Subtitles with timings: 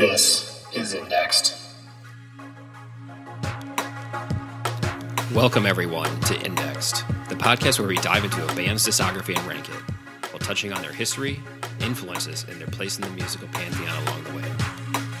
[0.00, 1.58] This is Indexed.
[5.34, 9.68] Welcome, everyone, to Indexed, the podcast where we dive into a band's discography and rank
[9.68, 9.74] it,
[10.30, 11.38] while touching on their history,
[11.80, 14.50] influences, and their place in the musical pantheon along the way.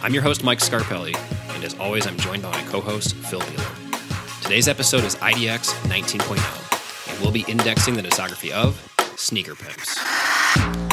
[0.02, 1.14] I'm your host, Mike Scarpelli,
[1.54, 4.40] and as always, I'm joined by my co host, Phil Beeler.
[4.40, 8.80] Today's episode is IDX 19.0, and we'll be indexing the discography of
[9.18, 10.89] Sneaker Pimps.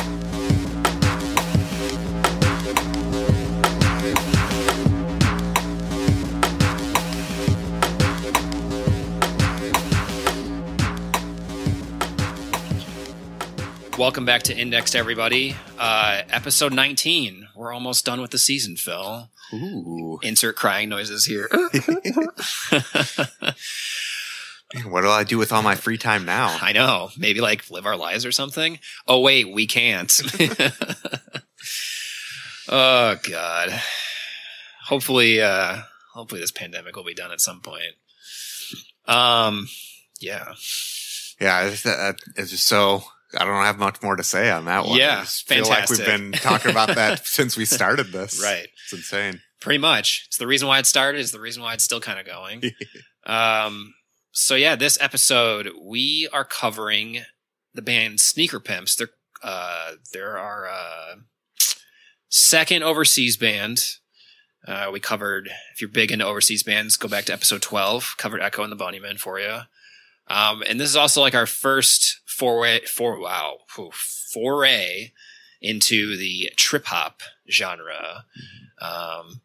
[14.07, 15.57] Welcome back to Indexed, everybody.
[15.78, 17.50] Uh, episode 19.
[17.54, 19.30] We're almost done with the season, Phil.
[19.54, 20.18] Ooh.
[20.24, 21.50] Insert crying noises here.
[24.86, 26.57] What do I do with all my free time now?
[26.61, 27.10] I know.
[27.18, 28.80] Maybe like live our lives or something.
[29.10, 30.10] Oh, wait, we can't.
[32.69, 33.81] oh, God.
[34.86, 35.81] Hopefully, uh,
[36.14, 37.95] hopefully this pandemic will be done at some point.
[39.05, 39.67] Um,
[40.21, 40.53] yeah.
[41.42, 43.03] Yeah, it's, uh, it's just so
[43.36, 44.97] I don't have much more to say on that one.
[44.97, 48.42] Yeah, I feel like we've been talking about that since we started this.
[48.42, 48.67] Right.
[48.86, 49.42] It's insane.
[49.59, 50.25] Pretty much.
[50.28, 51.20] It's the reason why it started.
[51.20, 52.64] It's the reason why it's still kind of going.
[53.25, 53.94] um,
[54.31, 57.23] so yeah, this episode we are covering
[57.73, 58.95] the band Sneaker Pimps.
[58.95, 59.09] They're
[59.44, 61.16] uh, they're our uh,
[62.30, 63.83] second overseas band.
[64.66, 65.50] Uh, we covered.
[65.73, 68.16] If you're big into overseas bands, go back to episode twelve.
[68.17, 69.61] Covered Echo and the Bunnymen for you.
[70.30, 73.92] Um, and this is also like our first foray, for wow, whew,
[74.33, 75.11] foray
[75.61, 78.25] into the trip hop genre.
[78.81, 79.42] Um,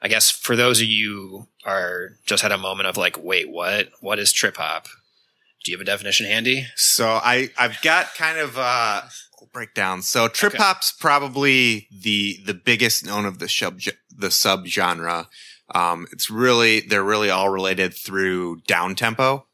[0.00, 3.88] I guess for those of you are just had a moment of like, wait, what?
[4.00, 4.86] What is trip hop?
[5.64, 6.66] Do you have a definition handy?
[6.76, 9.02] So I I've got kind of uh
[9.52, 10.02] breakdown.
[10.02, 10.62] So trip Okay.
[10.62, 13.80] hop's probably the the biggest known of the sub
[14.16, 15.28] the sub genre.
[15.74, 19.47] Um, it's really they're really all related through down tempo,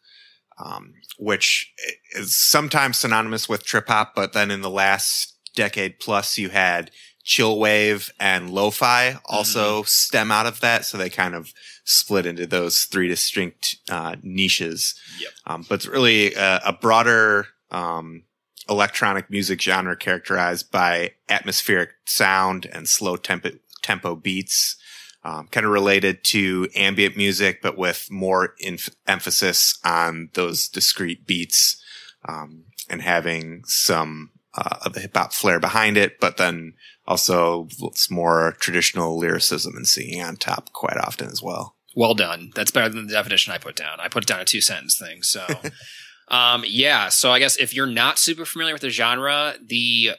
[0.58, 1.72] um, which
[2.12, 4.14] is sometimes synonymous with trip hop.
[4.14, 6.90] But then in the last decade plus, you had
[7.22, 10.84] chill wave and lo-fi also stem out of that.
[10.84, 11.52] So they kind of
[11.84, 14.94] split into those three distinct uh, niches.
[15.20, 15.32] Yep.
[15.46, 18.24] Um, but it's really a, a broader um,
[18.68, 23.50] electronic music genre characterized by atmospheric sound and slow tempo,
[23.82, 24.76] tempo beats,
[25.24, 31.26] um, kind of related to ambient music, but with more inf- emphasis on those discrete
[31.26, 31.82] beats
[32.28, 36.74] um, and having some uh, of the hip hop flair behind it, but then
[37.06, 41.74] also it's more traditional lyricism and singing on top quite often as well.
[41.96, 42.50] Well done.
[42.54, 44.00] That's better than the definition I put down.
[44.00, 45.22] I put it down a two sentence thing.
[45.22, 45.46] So,
[46.28, 47.08] um, yeah.
[47.08, 50.12] So I guess if you're not super familiar with the genre, the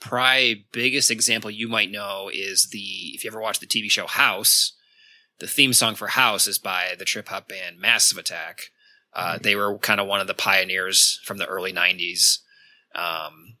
[0.00, 4.06] probably biggest example you might know is the if you ever watched the TV show
[4.06, 4.72] House,
[5.38, 8.70] the theme song for House is by the trip hop band Massive Attack.
[9.14, 12.38] Uh, They were kind of one of the pioneers from the early '90s.
[12.94, 13.56] Um,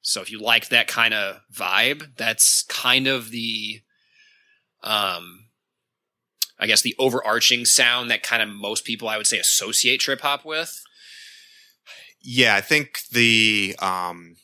[0.00, 3.80] so if you like that kind of vibe, that's kind of the,
[4.82, 5.46] um,
[6.58, 10.20] I guess the overarching sound that kind of most people I would say associate trip
[10.20, 10.82] hop with.
[12.20, 14.36] Yeah, I think the um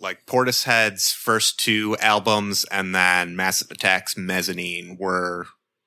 [0.00, 5.46] like Portishead's first two albums and then Massive Attack's Mezzanine were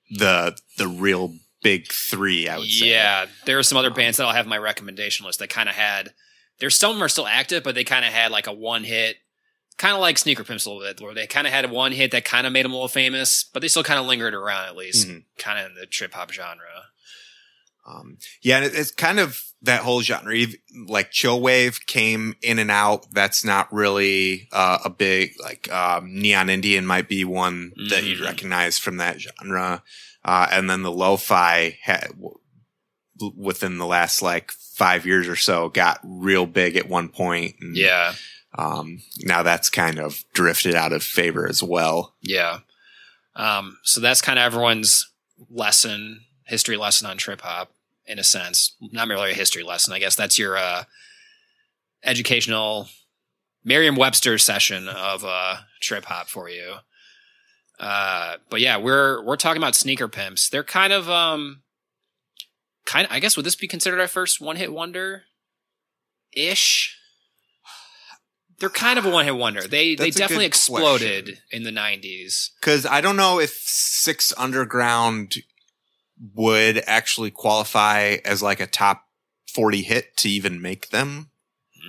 [0.09, 2.89] the the real big three, I would say.
[2.89, 5.75] Yeah, there are some other bands that I'll have my recommendation list that kind of
[5.75, 6.13] had.
[6.59, 8.83] There's some of them are still active, but they kind of had like a one
[8.83, 9.17] hit,
[9.77, 12.11] kind of like Sneaker Pimps a little bit, where they kind of had one hit
[12.11, 14.67] that kind of made them a little famous, but they still kind of lingered around
[14.67, 15.23] at least, Mhm.
[15.37, 16.87] kind of in the trip hop genre.
[17.87, 20.35] Um, yeah, and it's kind of that whole genre.
[20.87, 23.05] Like chill wave came in and out.
[23.11, 28.19] That's not really uh, a big like um, Neon Indian might be one that you'd
[28.19, 28.25] Mhm.
[28.25, 29.83] recognize from that genre.
[30.23, 32.37] Uh, and then the lo-fi had w-
[33.35, 37.55] within the last like five years or so got real big at one point.
[37.61, 38.13] And, Yeah,
[38.57, 42.15] Um, now that's kind of drifted out of favor as well.
[42.21, 42.59] yeah.
[43.35, 45.07] Um, so that's kind of everyone's
[45.49, 47.71] lesson, history lesson on trip hop,
[48.05, 48.75] in a sense.
[48.91, 50.15] Not really a history lesson, I guess.
[50.15, 50.83] That's your uh,
[52.03, 52.89] educational
[53.63, 56.75] Merriam-Webster session of uh, trip hop for you.
[57.79, 60.49] Uh, but yeah, we're we're talking about sneaker pimps.
[60.49, 61.63] They're kind of um,
[62.85, 63.11] kind of.
[63.11, 65.23] I guess would this be considered our first one-hit wonder?
[66.33, 66.97] Ish.
[68.59, 69.61] They're kind of a one-hit wonder.
[69.61, 71.41] They they That's a definitely exploded question.
[71.49, 72.49] in the '90s.
[72.61, 75.37] Cause I don't know if Six Underground
[76.35, 79.07] would actually qualify as like a top
[79.53, 81.29] 40 hit to even make them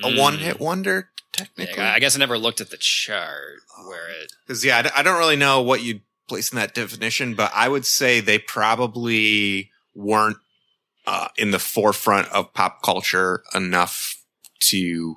[0.03, 0.19] a Mm.
[0.19, 1.11] one hit wonder.
[1.33, 1.77] technically.
[1.79, 4.33] Yeah, I guess I never looked at the chart where it.
[4.47, 7.87] Because yeah, I don't really know what you'd place in that definition, but I would
[7.87, 10.37] say they probably weren't
[11.07, 14.23] uh, in the forefront of pop culture enough
[14.61, 15.17] to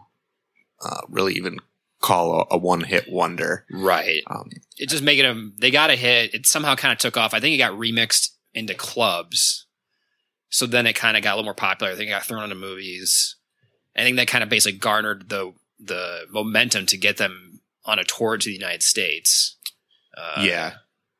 [0.82, 1.60] uh, really even
[2.02, 3.66] call a, a one-hit wonder.
[3.72, 4.24] Right.
[4.28, 5.54] Um, It just making them.
[5.60, 6.34] They got a hit.
[6.34, 7.34] It somehow kind of took off.
[7.34, 9.68] I think it got remixed into clubs.
[10.50, 11.92] So then it kind of got a little more popular.
[11.92, 13.36] I think it got thrown into movies.
[13.96, 18.04] I think that kind of basically garnered the the momentum to get them on a
[18.04, 19.58] tour to the United States.
[20.18, 20.74] Uh, yeah,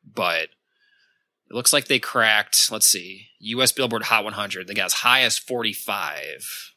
[0.04, 2.72] but it looks like they cracked.
[2.72, 3.72] Let's see, U.S.
[3.72, 4.68] Billboard Hot 100.
[4.68, 6.72] They got as high as 45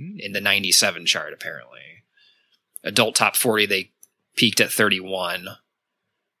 [0.00, 0.18] Mm.
[0.20, 1.34] in the 97 chart.
[1.34, 2.04] Apparently,
[2.82, 3.90] adult top 40 they
[4.36, 5.48] peaked at 31,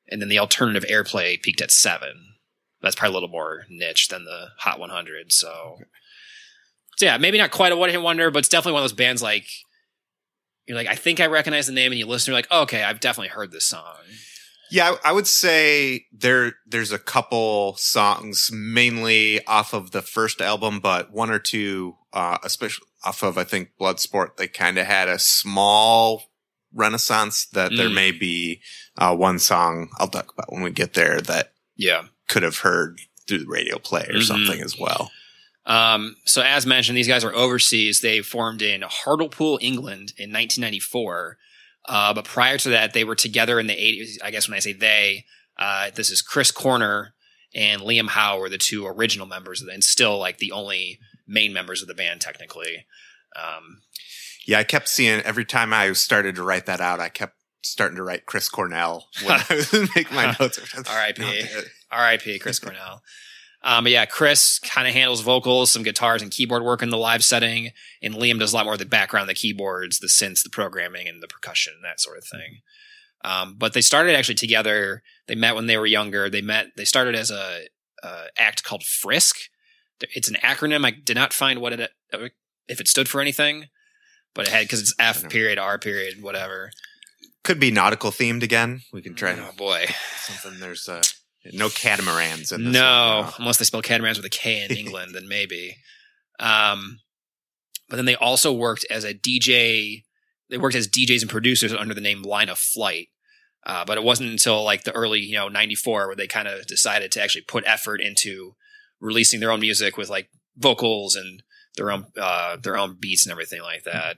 [0.08, 2.36] and then the alternative airplay peaked at seven.
[2.82, 5.32] That's probably a little more niche than the Hot 100.
[5.32, 5.78] So,
[6.96, 8.96] so yeah, maybe not quite a one hit wonder, but it's definitely one of those
[8.96, 9.46] bands like.
[10.66, 12.84] You're like, I think I recognize the name, and you listen, you're like, oh, okay,
[12.84, 13.96] I've definitely heard this song.
[14.70, 14.94] yeah.
[15.04, 20.78] I, I would say there there's a couple songs mainly off of the first album,
[20.78, 25.08] but one or two, uh, especially off of I think Bloodsport, they kind of had
[25.08, 26.22] a small
[26.72, 27.46] renaissance.
[27.46, 27.94] That there Mm.
[27.94, 28.60] may be
[28.96, 32.04] uh, one song I'll talk about when we get there that Yeah.
[32.32, 32.98] Could have heard
[33.28, 34.26] through the radio play or Mhm.
[34.26, 35.10] something as well.
[35.66, 38.00] Um, so as mentioned, these guys are overseas.
[38.00, 41.38] They formed in Hartlepool, England in 1994.
[41.84, 44.18] Uh, but prior to that, they were together in the 80s.
[44.24, 45.24] I guess when I say they,
[45.58, 47.14] uh, this is Chris Corner
[47.54, 50.98] and Liam Howe were the two original members of the, and still like the only
[51.26, 52.86] main members of the band technically.
[53.36, 53.82] Um,
[54.46, 57.96] Yeah, I kept seeing every time I started to write that out, I kept starting
[57.96, 60.58] to write Chris Cornell when I was making my notes.
[60.88, 61.22] R.I.P..
[61.92, 62.38] R.I.P.
[62.38, 63.02] Chris Cornell.
[63.64, 66.96] Um, but yeah, Chris kind of handles vocals, some guitars, and keyboard work in the
[66.98, 67.70] live setting,
[68.02, 71.06] and Liam does a lot more of the background, the keyboards, the synths, the programming,
[71.06, 72.58] and the percussion, and that sort of thing.
[73.24, 75.04] Um, but they started actually together.
[75.28, 76.28] They met when they were younger.
[76.28, 76.72] They met.
[76.76, 77.66] They started as a,
[78.02, 79.36] a act called Frisk.
[80.12, 80.84] It's an acronym.
[80.84, 81.92] I did not find what it
[82.66, 83.66] if it stood for anything,
[84.34, 86.72] but it had because it's F period R period whatever.
[87.44, 88.80] Could be nautical themed again.
[88.92, 89.86] We can try Oh boy.
[90.16, 90.58] something.
[90.58, 91.02] There's uh,
[91.52, 92.72] no catamarans in this.
[92.72, 95.76] No, one, unless they spell catamarans with a K in England, then maybe.
[96.38, 97.00] Um,
[97.88, 100.04] but then they also worked as a DJ.
[100.50, 103.08] They worked as DJs and producers under the name Line of Flight.
[103.64, 106.66] Uh, but it wasn't until like the early, you know, '94 where they kind of
[106.66, 108.54] decided to actually put effort into
[109.00, 111.42] releasing their own music with like vocals and
[111.76, 114.16] their own uh, their own beats and everything like that.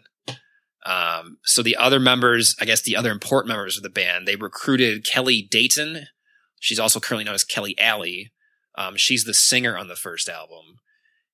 [0.87, 4.37] Um, so the other members, I guess the other important members of the band, they
[4.37, 6.07] recruited Kelly Dayton.
[6.65, 8.33] She's also currently known as Kelli Ali.
[8.75, 10.79] Um, she's the singer on the first album.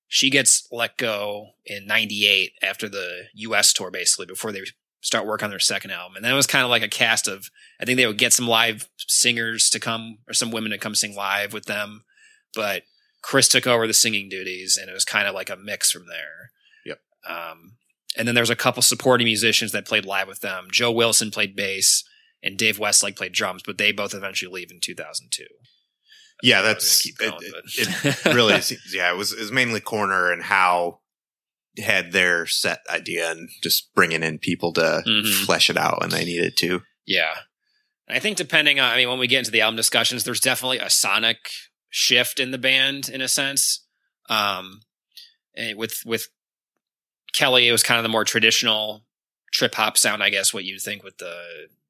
[0.09, 3.73] She gets let go in '98 after the U.S.
[3.73, 4.63] tour, basically before they
[5.01, 6.17] start work on their second album.
[6.17, 7.49] And then it was kind of like a cast of,
[7.81, 10.97] I think they would get some live singers to come or some women to come
[10.97, 12.03] sing live with them,
[12.53, 12.83] but
[13.23, 16.07] Chris took over the singing duties, and it was kind of like a mix from
[16.09, 16.51] there.
[16.85, 17.01] Yep.
[17.29, 17.77] Um,
[18.17, 20.67] and then there's a couple supporting musicians that played live with them.
[20.73, 22.03] Joe Wilson played bass,
[22.43, 25.45] and Dave Westlake played drums, but they both eventually leave in 2002.
[26.43, 27.63] Yeah, that's gonna keep it, going,
[28.15, 28.73] it, it really is.
[28.95, 31.01] Yeah, it was, it was mainly Corner and Howe
[31.79, 35.45] had their set idea and just bringing in people to Mhm.
[35.45, 36.83] flesh it out when they needed to.
[37.07, 37.35] Yeah.
[38.09, 40.41] And I think depending on, I mean, when we get into the album discussions, there's
[40.41, 41.51] definitely a sonic
[41.91, 43.85] shift in the band in a sense.
[44.29, 44.81] Um,
[45.77, 46.29] with, with
[47.35, 49.05] Kelly, it was kind of the more traditional
[49.53, 51.37] trip hop sound, I guess, what you'd think with the,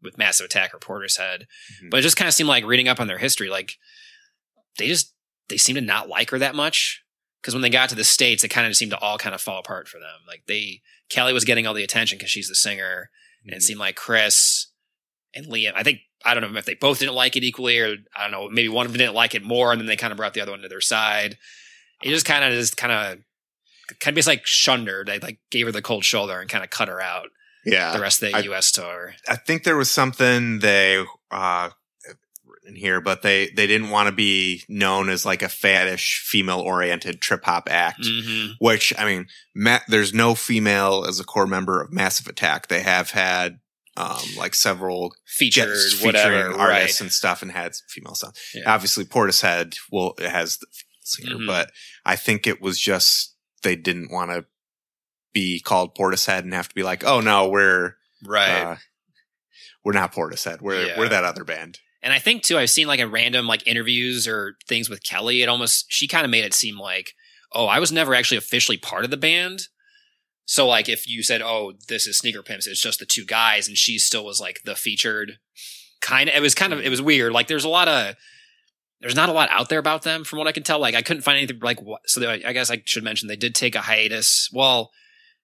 [0.03, 1.45] with Massive Attack or Portishead.
[1.83, 1.91] Mhm.
[1.91, 3.73] But it just kind of seemed like reading up on their history, like
[4.79, 5.15] they just,
[5.49, 7.03] they seem to not like her that much.
[7.43, 9.41] Cause when they got to the States, it kind of seemed to all kind of
[9.41, 10.21] fall apart for them.
[10.29, 13.11] Like they, Kelly was getting all the attention because she's the singer.
[13.45, 14.67] And it seemed like Chris
[15.35, 17.97] and Liam, I think, I don't know if they both didn't like it equally or
[18.15, 20.11] I don't know, maybe one of them didn't like it more and then they kind
[20.13, 21.39] of brought the other one to their side.
[22.03, 23.19] It just kind of just kind of,
[24.01, 25.05] kind of just like shunned her.
[25.05, 27.29] They like gave her the cold shoulder and kind of cut her out
[27.65, 29.15] yeah, the rest of the I- US tour.
[29.29, 31.71] I think there was something they uh
[32.47, 36.61] written here, but they they didn't want to be known as like a faddish female
[36.61, 38.03] oriented trip hop act.
[38.03, 38.53] Mm-hmm.
[38.59, 42.69] Which I mean, ma- there's no female as a core member of Massive Attack.
[42.69, 43.61] They have had
[43.97, 47.07] um like several Featured, whatever, artists right.
[47.07, 48.35] and stuff, and had female sound.
[48.55, 48.63] Yeah.
[48.73, 50.67] Obviously, Portishead well it has the
[51.03, 51.47] singer, Mhm.
[51.47, 51.71] but
[52.05, 54.45] I think it was just they didn't want to
[55.33, 58.63] be called Portishead and have to be like, oh no, we're Right.
[58.63, 58.77] uh,
[59.85, 60.61] we're not Portishead.
[60.61, 60.99] We're Yeah.
[60.99, 61.81] we're that other band.
[62.03, 65.43] And I think too, I've seen like a random like interviews or things with Kelly.
[65.43, 67.15] It almost she kind of made it seem like,
[67.53, 69.69] oh, I was never actually officially part of the band.
[70.47, 73.69] So like if you said, "Oh, this is Sneaker Pimps," it's just the two guys,
[73.69, 75.39] and she still was like the featured
[76.01, 76.35] kind of.
[76.35, 77.33] It was kind of it was weird.
[77.33, 78.17] Like there's a lot of
[79.01, 80.81] there's not a lot out there about them from what I can tell.
[80.81, 82.01] Like I couldn't find anything like what.
[82.07, 84.49] So they, I guess I should mention they did take a hiatus.
[84.53, 84.91] Well,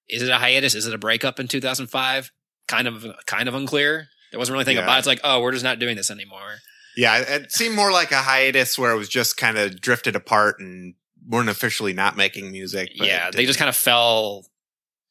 [0.09, 0.75] is it a hiatus?
[0.75, 2.31] Is it a breakup in 2005?
[2.69, 4.09] Kind of kind of unclear.
[4.31, 4.83] There wasn't really anything Yeah.
[4.85, 4.99] about it.
[5.01, 6.59] It's like, oh, we're just not doing this anymore.
[6.97, 10.59] Yeah, it seemed more like a hiatus where it was just kind of drifted apart
[10.61, 10.95] and
[11.29, 12.91] weren't officially not making music.
[12.99, 14.47] but yeah, they just kind of fell.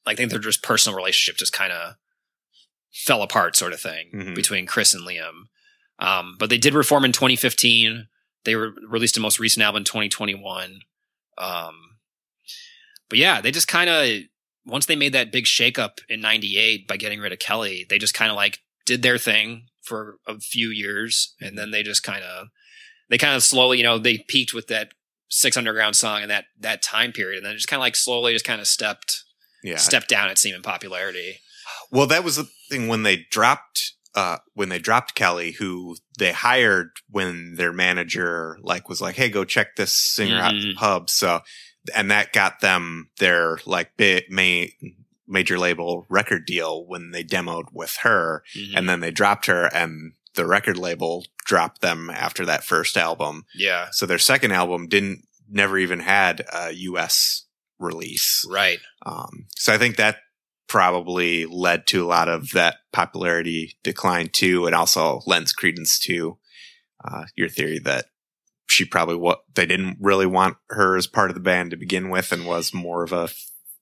[0.05, 1.95] I think their just personal relationship just kind of
[2.93, 4.35] fell apart, sort of thing, Mhm.
[4.35, 5.45] between Chris and Liam.
[5.99, 8.07] Um, but they did reform in 2015.
[8.43, 10.81] They were released a most recent album in 2021.
[11.37, 11.97] Um,
[13.09, 14.21] but yeah, they just kind of
[14.65, 18.13] once they made that big shakeup in '98 by getting rid of Kelly, they just
[18.13, 22.23] kind of like did their thing for a few years, and then they just kind
[22.23, 22.47] of
[23.09, 24.93] they kind of slowly, you know, they peaked with that
[25.27, 28.33] Six Underground song in that that time period, and then just kind of like slowly
[28.33, 29.23] just kind of stepped
[29.63, 29.77] yeah.
[29.77, 30.29] stepped down.
[30.29, 31.39] It seemed in popularity.
[31.91, 36.31] Well, that was the thing when they dropped uh when they dropped Kelly, who they
[36.31, 40.75] hired when their manager like was like, "Hey, go check this singer out at the
[40.75, 41.41] pub." So,
[41.93, 44.65] and that got them their like big ma-
[45.27, 48.77] major label record deal when they demoed with her, Mhm.
[48.77, 53.45] and then they dropped her, and the record label dropped them after that first album.
[53.55, 57.43] yeah, So their second album didn't never even had a U.S.
[57.79, 58.45] release.
[58.49, 58.79] right.
[59.05, 60.19] Um, so I think that
[60.67, 66.37] probably led to a lot of that popularity decline too, and also lends credence to
[67.03, 68.05] uh, your theory that
[68.67, 72.09] she probably what they didn't really want her as part of the band to begin
[72.09, 73.29] with, and was more of a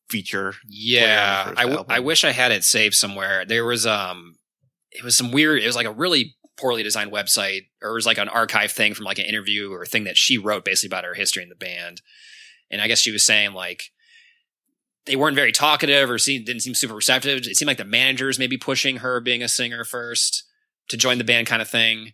[0.10, 0.54] feature.
[0.68, 1.86] Yeah, I, w-.
[1.90, 3.46] I wish I had it saved somewhere.
[3.46, 4.36] There was um,
[4.92, 5.62] it was some weird.
[5.62, 8.94] It was like a really poorly designed website, or it was like an archive thing
[8.94, 11.50] from like an interview or a thing that she wrote basically about her history in
[11.50, 12.02] the band.
[12.70, 13.92] And I guess she was saying like
[15.06, 17.40] they weren't very talkative or seemed, didn't seem super receptive.
[17.40, 20.44] It seemed like the managers maybe pushing her being a singer first
[20.90, 22.14] to join the band kind of thing.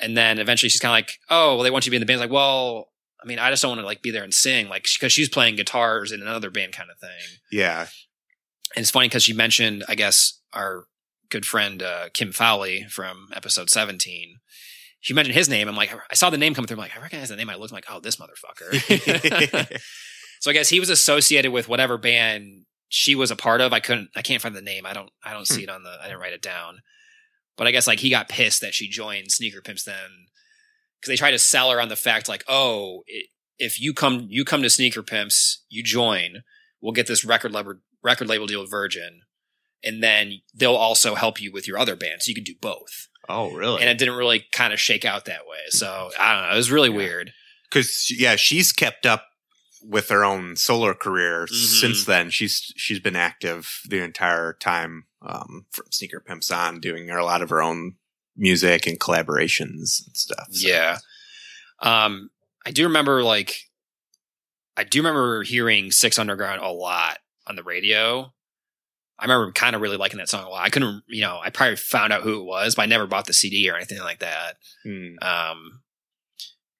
[0.00, 2.00] And then eventually she's kind of like, oh, well, they want you to be in
[2.00, 2.20] the band.
[2.20, 2.88] It's like, well,
[3.22, 5.28] I mean, I just don't want to like be there and sing, like, because she's
[5.28, 7.38] playing guitars in another band kind of thing.
[7.50, 7.86] Yeah,
[8.76, 10.84] And it's funny because she mentioned, I guess, our
[11.30, 14.36] good friend uh, Kim Fowley from episode 17.
[15.00, 15.68] She mentioned his name.
[15.68, 16.76] I'm like, I saw the name come through.
[16.76, 17.50] I'm like, I recognize the name.
[17.50, 19.80] I looked I'm like, oh, this motherfucker.
[20.40, 23.72] so I guess he was associated with whatever band she was a part of.
[23.72, 24.86] I couldn't, I can't find the name.
[24.86, 26.78] I don't, I don't see it on the, I didn't write it down.
[27.56, 30.26] But I guess like he got pissed that she joined Sneaker Pimps then
[31.00, 33.26] because they tried to sell her on the fact like, oh, it,
[33.58, 36.42] if you come, you come to Sneaker Pimps, you join,
[36.80, 39.20] we'll get this record label record label deal with Virgin,
[39.84, 43.08] and then they'll also help you with your other band, so you can do both.
[43.28, 43.80] oh really?
[43.80, 45.60] And it didn't really kind of shake out that way.
[45.68, 46.52] So I don't know.
[46.52, 46.96] It was really Yeah.
[46.96, 47.32] weird.
[47.70, 49.24] Because yeah, she's kept up
[49.82, 51.80] with her own solo career Mhm.
[51.80, 52.30] since then.
[52.30, 57.42] She's she's been active the entire time um, from Sneaker Pimps on, doing a lot
[57.42, 57.94] of her own
[58.36, 60.46] music and collaborations and stuff.
[60.50, 60.98] So- Yeah.
[61.80, 62.30] Um,
[62.66, 63.56] I do remember like,
[64.76, 68.32] I do remember hearing Six Underground a lot on the radio.
[69.18, 70.64] I remember kind of really liking that song a lot.
[70.64, 73.26] I couldn't, you know, I probably found out who it was, but I never bought
[73.26, 74.56] the CD or anything like that.
[74.82, 75.14] Hmm.
[75.22, 75.82] Um,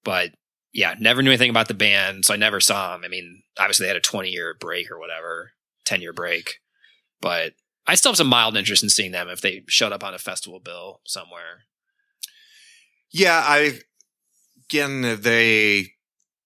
[0.02, 0.30] but
[0.72, 3.04] yeah, never knew anything about the band, so I never saw them.
[3.04, 5.52] I mean, obviously they had a 20 year break or whatever,
[5.84, 6.54] 10 year break,
[7.20, 7.52] but
[7.87, 10.19] I still have some mild interest in seeing them if they showed up on a
[10.19, 11.64] festival bill somewhere.
[13.12, 13.81] Yeah, I
[14.69, 15.88] again they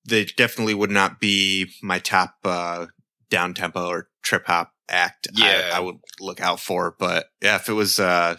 [0.05, 2.87] they definitely would not be my top uh
[3.31, 5.29] down tempo or trip hop act.
[5.35, 5.71] Yeah.
[5.73, 8.37] I, I would look out for, but yeah, if it was uh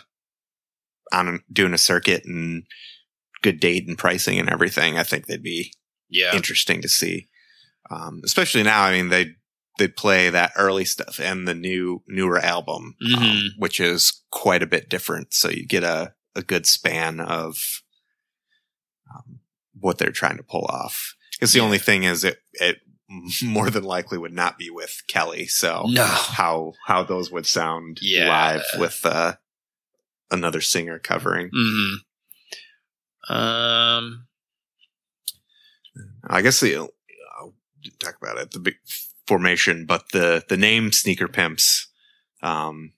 [1.12, 2.64] on doing a circuit and
[3.42, 5.74] good date and pricing and everything, I think they'd be
[6.10, 6.36] Yeah.
[6.36, 7.28] interesting to see.
[7.90, 9.32] Um, especially now, I mean they
[9.80, 13.48] they play that early stuff and the new newer album, um, Mhm.
[13.58, 15.34] which is quite a bit different.
[15.34, 17.82] So you get a a good span of
[19.14, 19.40] um,
[19.74, 21.16] what they're trying to pull off.
[21.32, 21.66] Because the Yeah.
[21.66, 22.82] only thing is, it it
[23.44, 25.48] more than likely would not be with Kelly.
[25.48, 26.06] So No.
[26.06, 28.28] how how those would sound Yeah.
[28.30, 29.38] live with uh,
[30.30, 31.50] another singer covering.
[31.52, 31.96] hmm
[33.34, 34.28] Um,
[36.28, 37.56] I guess the I'll
[38.00, 38.76] talk about it the big
[39.30, 41.88] formation, but the the name Sneaker Pimps,
[42.42, 42.94] um,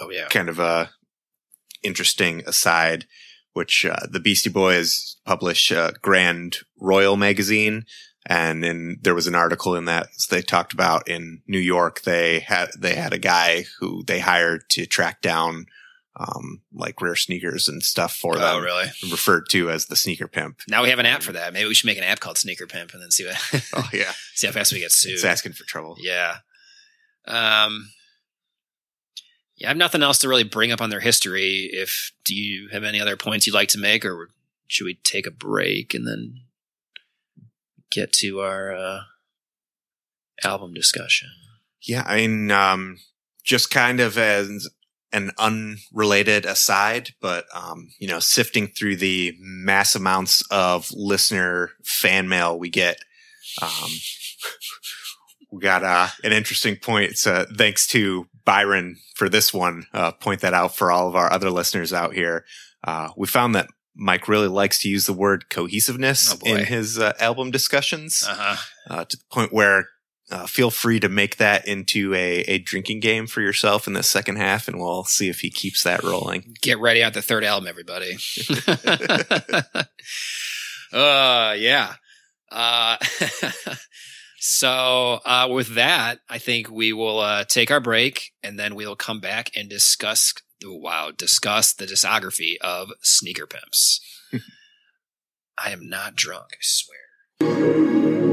[0.00, 0.28] oh yeah.
[0.28, 0.90] kind of a
[1.82, 3.04] interesting aside,
[3.52, 7.84] which uh, the Beastie Boys publish uh, Grand Royal magazine,
[8.24, 12.40] and then there was an article in that they talked about in New York they
[12.40, 15.66] had they had a guy who they hired to track down
[16.16, 18.86] um, like rare sneakers and stuff for Oh them, really?
[19.10, 20.60] referred to as the sneaker pimp.
[20.68, 21.52] Now we have an app for that.
[21.52, 24.12] Maybe we should make an app called Sneaker Pimp and then see what Oh yeah,
[24.34, 25.14] see how fast we get sued.
[25.14, 25.96] it's asking for trouble.
[25.98, 26.36] Yeah.
[27.26, 27.90] Um,
[29.56, 31.68] yeah, I have nothing else to really bring up on their history.
[31.72, 34.30] If do you have any other points you'd like to make, or
[34.68, 36.40] should we take a break and then
[37.90, 39.00] get to our uh,
[40.42, 41.28] album discussion?
[41.82, 42.98] Yeah, I mean, um,
[43.44, 44.68] just kind of as
[45.14, 52.28] an unrelated aside, but um, you know, sifting through the mass amounts of listener fan
[52.28, 52.98] mail we get,
[53.62, 53.90] um,
[55.50, 57.16] we got uh, an interesting point.
[57.16, 59.86] So thanks to Byron for this one.
[59.94, 62.44] Uh, point that out for all of our other listeners out here.
[62.82, 66.98] Uh, we found that Mike really likes to use the word cohesiveness Oh, in his
[66.98, 68.56] uh, album discussions Uh-huh.
[68.90, 69.88] uh, to the point where
[70.34, 74.02] uh, feel free to make that into a, a drinking game for yourself in the
[74.02, 76.56] second half, and we'll see if he keeps that rolling.
[76.60, 78.12] Get ready at the third album, everybody.
[80.92, 81.94] uh, yeah.
[82.50, 82.96] Uh,
[84.40, 88.96] so, uh, with that, I think we will, uh, take our break and then we'll
[88.96, 94.00] come back and discuss, wow, discuss the discography of Sneaker Pimps.
[95.56, 98.23] I am not drunk, I swear.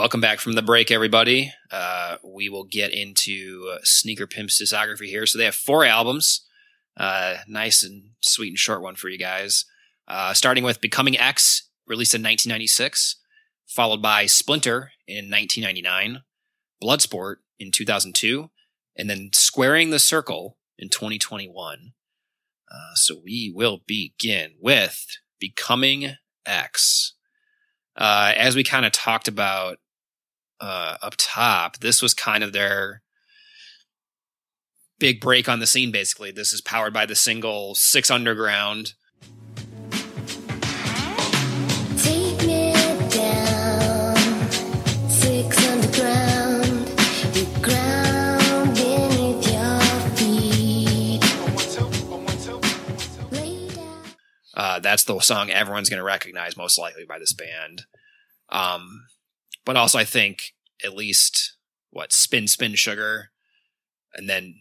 [0.00, 1.52] Welcome back from the break, everybody.
[1.70, 5.26] Uh, we will get into uh, Sneaker Pimp's discography here.
[5.26, 6.46] So they have four albums.
[6.96, 9.66] Uh, nice and sweet and short one for you guys.
[10.08, 13.16] Uh, starting with Becoming X, released in 1996,
[13.66, 16.22] followed by Splinter in 1999,
[16.82, 18.48] Bloodsport in 2002,
[18.96, 21.92] and then Squaring the Circle in 2021.
[22.72, 25.04] Uh, so we will begin with
[25.38, 26.14] Becoming
[26.46, 27.12] X.
[27.96, 29.76] Uh, as we kind of talked about
[30.60, 33.02] uh, up top, this was kind of their
[34.98, 36.30] big break on the scene, basically.
[36.30, 38.94] This is powered by the single Six Underground.
[41.96, 42.72] Take me
[43.10, 44.16] down,
[45.08, 46.86] six underground,
[47.32, 49.80] the ground beneath your
[50.16, 51.20] feet.
[54.54, 57.86] Uh, that's the song everyone's going to recognize most likely by this band.
[58.50, 59.06] Um,
[59.64, 61.56] but also, I think at least
[61.90, 63.30] what Spin Spin Sugar,
[64.14, 64.54] and then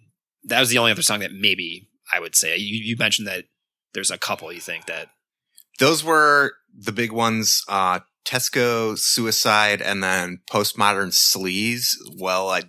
[0.43, 2.57] that was the only other song that maybe I would say.
[2.57, 3.45] You, you mentioned that
[3.93, 5.09] there's a couple you think that
[5.79, 7.63] Those were the big ones.
[7.67, 11.95] Uh, Tesco, Suicide, and then Postmodern Sleaze.
[12.19, 12.63] Well, I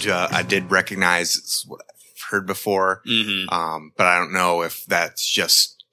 [0.00, 3.52] did uh, I did recognize it's what I've heard before, mm-hmm.
[3.52, 5.84] um, but I don't know if that's just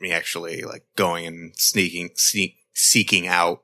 [0.00, 3.62] me actually like going and sneaking sneak seeking out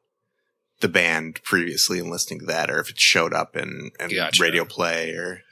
[0.80, 4.42] the band previously and listening to that, or if it showed up in, in Gotcha.
[4.42, 5.42] radio play or.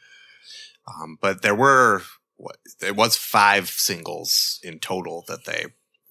[0.88, 2.02] Um, but there were
[2.36, 5.66] what there was five singles in total that they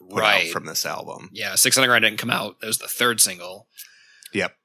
[0.10, 0.46] put Right.
[0.46, 1.30] out from this album.
[1.34, 2.56] Yeah, Six Underground didn't come out.
[2.64, 3.68] It was the third single.
[4.34, 4.56] Yep.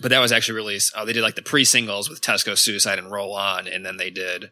[0.00, 0.92] But that was actually released.
[0.96, 3.96] Oh, they did like the pre singles with Tesco Suicide and Roll On, and then
[3.98, 4.50] they did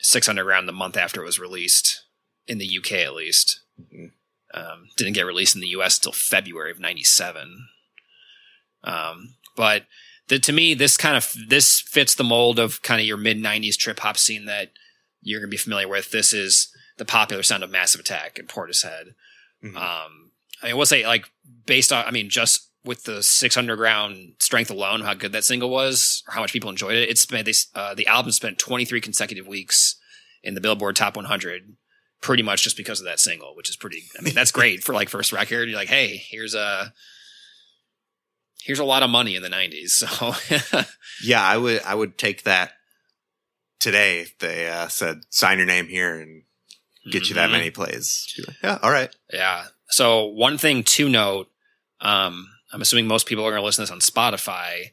[0.00, 2.02] Six Underground the month after it was released
[2.46, 3.60] in the UK at least.
[3.80, 4.12] Mhm.
[4.54, 7.68] Um, didn't get released in the US until February of '97.
[8.84, 9.86] Um, but
[10.28, 13.38] the, to me, this kind of this fits the mold of kind of your mid
[13.38, 14.72] '90s trip hop scene that
[15.22, 16.10] you're gonna be familiar with.
[16.10, 19.14] This is the popular sound of Massive Attack and Portishead.
[19.62, 19.76] Mhm.
[19.76, 21.30] Um, I mean, we'll say like
[21.66, 25.68] based on, I mean, just with the Six Underground strength alone, how good that single
[25.70, 27.08] was, or how much people enjoyed it.
[27.10, 29.96] It spent they, uh, the album spent 23 consecutive weeks
[30.42, 31.76] in the Billboard Top 100,
[32.22, 34.04] pretty much just because of that single, which is pretty.
[34.18, 35.68] I mean, that's great for like first record.
[35.68, 36.92] You're like, hey, here's a
[38.62, 39.90] here's a lot of money in the 90s.
[39.90, 40.84] So
[41.22, 42.72] Yeah, I would I would take that
[43.80, 46.42] today if they uh, said sign your name here and
[47.10, 47.52] get you that Mhm.
[47.52, 48.26] many plays.
[48.46, 49.10] Like, Yeah, all right.
[49.32, 49.66] Yeah.
[49.90, 51.48] So one thing to note,
[52.00, 54.90] um, I'm assuming most people are going to listen to this on Spotify.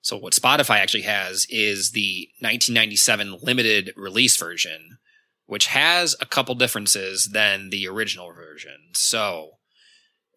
[0.00, 4.98] So what Spotify actually has is the 1997 limited release version,
[5.46, 8.90] which has a couple differences than the original version.
[8.92, 9.56] So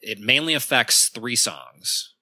[0.02, 2.16] it mainly affects three songs.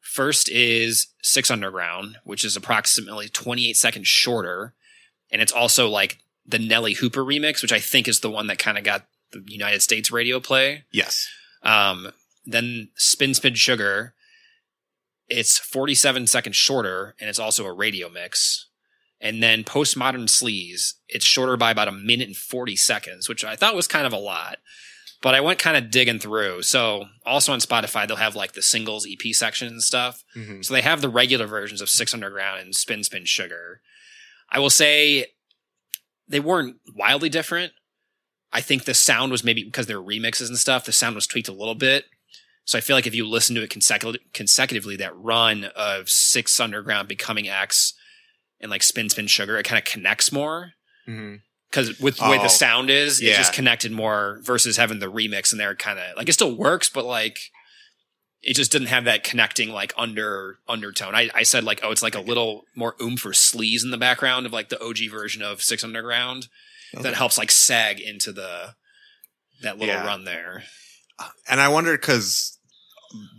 [0.00, 4.74] First is Six Underground, which is approximately 28 seconds shorter.
[5.32, 8.60] And it's also like the Nellee Hooper remix, which I think is the one that
[8.60, 10.84] kind of got the United States radio play.
[10.92, 11.28] Yes.
[11.64, 12.12] Um,
[12.46, 14.14] then Spin Spin Sugar,
[15.28, 18.68] it's 47 seconds shorter, and it's also a radio mix.
[19.20, 23.56] And then Postmodern Sleaze, it's shorter by about a minute and 40 seconds, which I
[23.56, 24.58] thought was kind of a lot.
[25.22, 26.62] But I went kind of digging through.
[26.62, 30.22] So also on Spotify, they'll have like the singles EP section and stuff.
[30.36, 30.64] Mhm.
[30.64, 33.80] So they have the regular versions of Six Underground and Spin Spin Sugar.
[34.50, 35.32] I will say
[36.28, 37.72] they weren't wildly different.
[38.52, 41.48] I think the sound was maybe because they're remixes and stuff, the sound was tweaked
[41.48, 42.04] a little bit.
[42.66, 46.60] So I feel like if you listen to it consecutive, consecutively, that run of Six
[46.60, 47.94] Underground becoming X
[48.60, 50.72] and like Spin Spin Sugar, it kind of connects more
[51.08, 51.40] Mhm.
[51.70, 53.30] because with the way Oh, the sound is, yeah.
[53.30, 56.54] it's just connected more versus having the remix and they're kind of like it still
[56.54, 57.50] works, but like
[58.42, 61.14] it just didn't have that connecting like under undertone.
[61.14, 63.96] I, I said like, oh, it's like a little more oomph for sleaze in the
[63.96, 66.48] background of like the OG version of Six Underground
[66.92, 68.74] that helps like sag into the
[69.62, 70.04] that little Yeah.
[70.06, 70.64] run there.
[71.48, 72.55] And I wonder because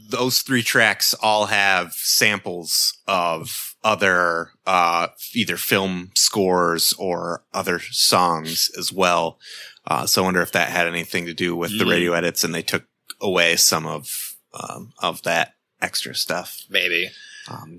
[0.10, 8.70] those three tracks all have samples of other uh, either film scores or other songs
[8.78, 9.40] as well.
[9.86, 11.92] Uh, so I wonder if that had anything to do with the Mm.
[11.92, 12.86] radio edits and they took
[13.22, 16.62] away some of um, of that extra stuff.
[16.70, 17.10] Maybe.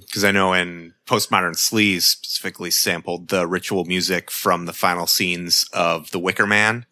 [0.01, 5.69] Because I know in Postmodern Sleaze specifically sampled the ritual music from the final scenes
[5.75, 6.87] of The Wicker Man,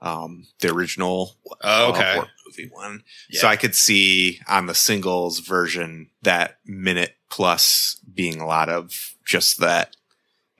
[0.00, 2.14] um, the original Oh, uh, okay.
[2.14, 3.02] horror movie one.
[3.30, 3.40] Yeah.
[3.40, 9.14] So I could see on the singles version that minute plus being a lot of
[9.24, 9.96] just that,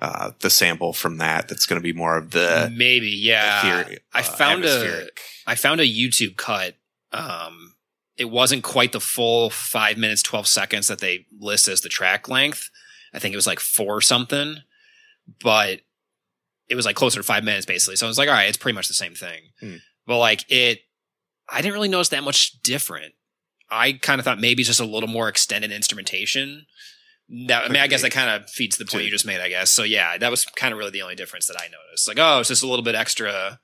[0.01, 1.49] uh, the sample from that.
[1.49, 3.83] That's going to be more of the Maybe, yeah.
[3.83, 5.07] theory, I uh, found a.
[5.47, 6.75] I found a YouTube cut.
[7.13, 7.75] Um,
[8.17, 12.29] it wasn't quite the full five minutes twelve seconds that they list as the track
[12.29, 12.71] length.
[13.15, 14.59] I think it was like four something,
[15.43, 15.81] but
[16.69, 17.97] it was like closer to five minutes basically.
[17.97, 19.41] So I was like, all right, it's pretty much the same thing.
[19.61, 19.77] Hmm.
[20.07, 20.81] But like it,
[21.53, 23.15] I didn't really notice that much different.
[23.71, 26.67] I kind of thought maybe just a little more extended instrumentation.
[27.47, 29.49] That, I mean, I guess that kind of feeds the point you just made, I
[29.49, 29.71] guess.
[29.71, 32.09] So yeah, that was kind of really the only difference that I noticed.
[32.09, 33.61] Like, oh, it's just a little bit extra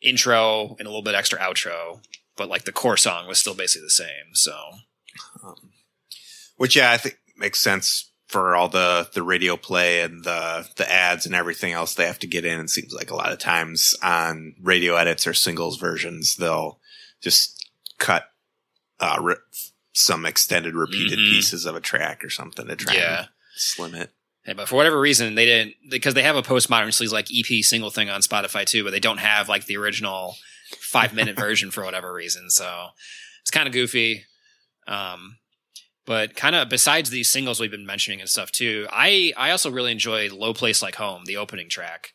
[0.00, 2.00] intro and a little bit extra outro,
[2.36, 4.34] but like the core song was still basically the same.
[4.34, 4.54] So
[5.42, 5.72] Um,
[6.56, 10.90] which yeah, I think makes sense for all the the radio play and the the
[10.90, 12.60] ads and everything else they have to get in.
[12.60, 16.80] It seems like a lot of times on radio edits or singles versions, they'll
[17.20, 18.24] just cut
[19.00, 19.36] uh, re-
[19.92, 21.30] some extended repeated Mhm.
[21.30, 23.18] pieces of a track or something to try yeah.
[23.20, 24.10] and slim it.
[24.44, 27.62] Hey, but for whatever reason, they didn't because they have a postmodern sleaze like EP
[27.62, 30.36] single thing on Spotify too, but they don't have like the original
[30.80, 32.48] five minute version for whatever reason.
[32.50, 32.88] So
[33.42, 34.24] it's kind of goofy.
[34.86, 35.36] Um,
[36.06, 39.70] but kind of besides these singles we've been mentioning and stuff too, I I also
[39.70, 42.12] really enjoy "Low Place Like Home," the opening track.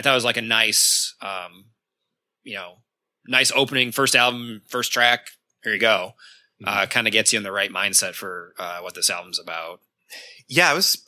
[0.00, 1.66] I thought it was like a nice, um,
[2.42, 2.78] you know,
[3.26, 5.26] nice opening first album, first track.
[5.62, 6.14] Here you go.
[6.64, 9.80] Uh, kind of gets you in the right mindset for uh, what this album's about.
[10.48, 11.04] Yeah, it was.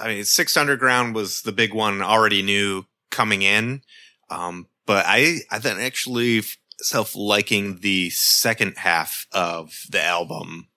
[0.00, 3.82] I mean, Six Underground was the big one already knew coming in,
[4.30, 6.42] um, but I I then actually
[6.78, 10.68] self liking the second half of the album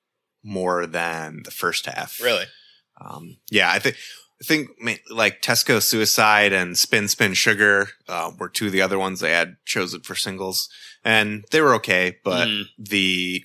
[0.43, 2.19] more than the first half.
[2.19, 2.45] Really?
[2.99, 3.95] Um, yeah, I think
[4.41, 4.69] I think
[5.09, 9.31] like Tesco Suicide and Spin Spin Sugar uh, were two of the other ones they
[9.31, 10.69] had chosen for singles,
[11.03, 12.17] and they were okay.
[12.23, 12.63] But Mm.
[12.77, 13.43] the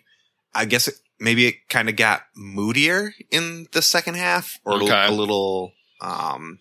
[0.55, 5.07] I guess it, maybe it kind of got moodier in the second half, or Okay.
[5.07, 6.61] a little um,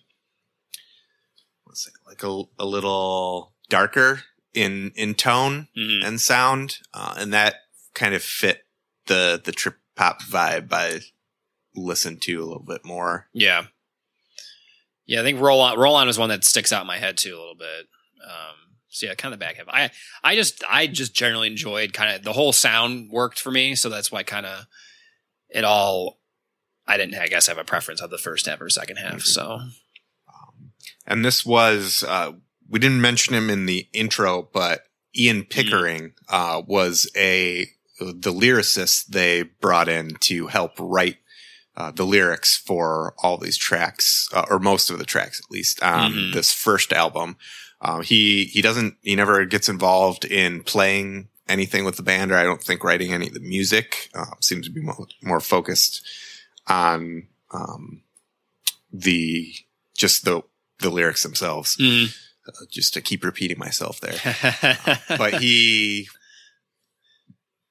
[1.66, 6.04] let's say like a, a little darker in in tone Mhm.
[6.04, 7.56] and sound, uh, and that
[7.94, 8.66] kind of fit
[9.06, 11.00] the the trip hop vibe I
[11.76, 13.28] listened to a little bit more.
[13.32, 13.66] Yeah.
[15.06, 17.16] Yeah, I think Roll On Roll On is one that sticks out in my head
[17.16, 17.86] too a little bit.
[18.24, 18.56] Um
[18.88, 19.66] so yeah, kind of the back half.
[19.68, 19.90] I
[20.22, 23.88] I just I just generally enjoyed kind of the whole sound worked for me, so
[23.88, 24.66] that's why kind of
[25.48, 26.20] it all
[26.86, 29.22] I didn't I guess have a preference of the first half or second half.
[29.22, 29.60] So
[31.06, 32.32] And this was uh,
[32.68, 34.82] we didn't mention him in the intro, but
[35.16, 37.66] Ian Pickering uh, was a
[38.00, 41.18] the lyricist they brought in to help write
[41.76, 45.82] uh, the lyrics for all these tracks, uh, or most of the tracks at least,
[45.82, 46.32] on Mhm.
[46.32, 47.36] this first album.
[47.80, 52.36] Um, he he doesn't he never gets involved in playing anything with the band, or
[52.36, 54.08] I don't think writing any of the music.
[54.14, 56.02] Uh, seems to be more, more focused
[56.66, 58.02] on um,
[58.92, 59.52] the
[59.96, 60.42] just the
[60.78, 61.76] the lyrics themselves.
[61.76, 62.14] Mhm.
[62.46, 64.18] Uh, just to keep repeating myself there,
[65.18, 66.08] but he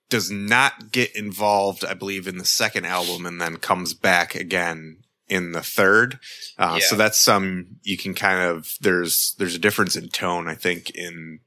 [0.09, 4.97] does not get involved, I believe, in the second album, and then comes back again
[5.27, 6.19] in the third.
[6.57, 10.55] Uh, So that's some you can kind of there's there's a difference in tone I
[10.55, 11.39] think in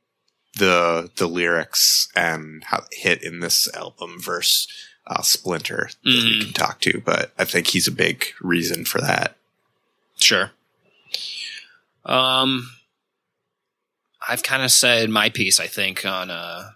[0.55, 4.67] the the lyrics and how hit in this album versus
[5.07, 6.45] uh, Splinter that we Mhm.
[6.47, 7.01] can talk to.
[7.05, 9.37] But I think he's a big reason for that.
[10.19, 10.51] Sure.
[12.05, 12.71] Um,
[14.29, 15.61] I've kind of said my piece.
[15.61, 16.71] I think on uh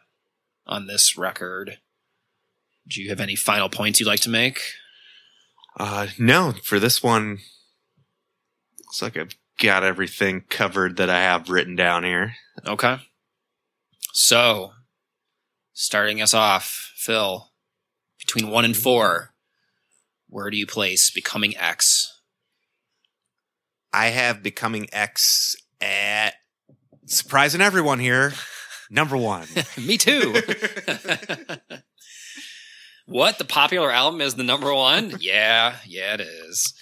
[0.71, 1.79] on this record.
[2.89, 4.61] Do you have any final points you'd like to make?
[5.79, 7.39] Uh, no, for this one,
[8.79, 12.35] looks like I've got everything covered that I have written down here.
[12.67, 12.99] Okay.
[14.13, 14.73] So,
[15.73, 17.51] starting us off, Phil,
[18.19, 19.35] between one and four,
[20.29, 22.21] where do you place Becoming X?
[23.93, 26.35] I have Becoming X at
[27.07, 28.33] surprising everyone here.
[28.91, 29.47] Number one.
[29.79, 30.35] Me too.
[33.07, 33.39] what?
[33.39, 35.15] The popular album is the number one?
[35.21, 36.75] Yeah, yeah, it is.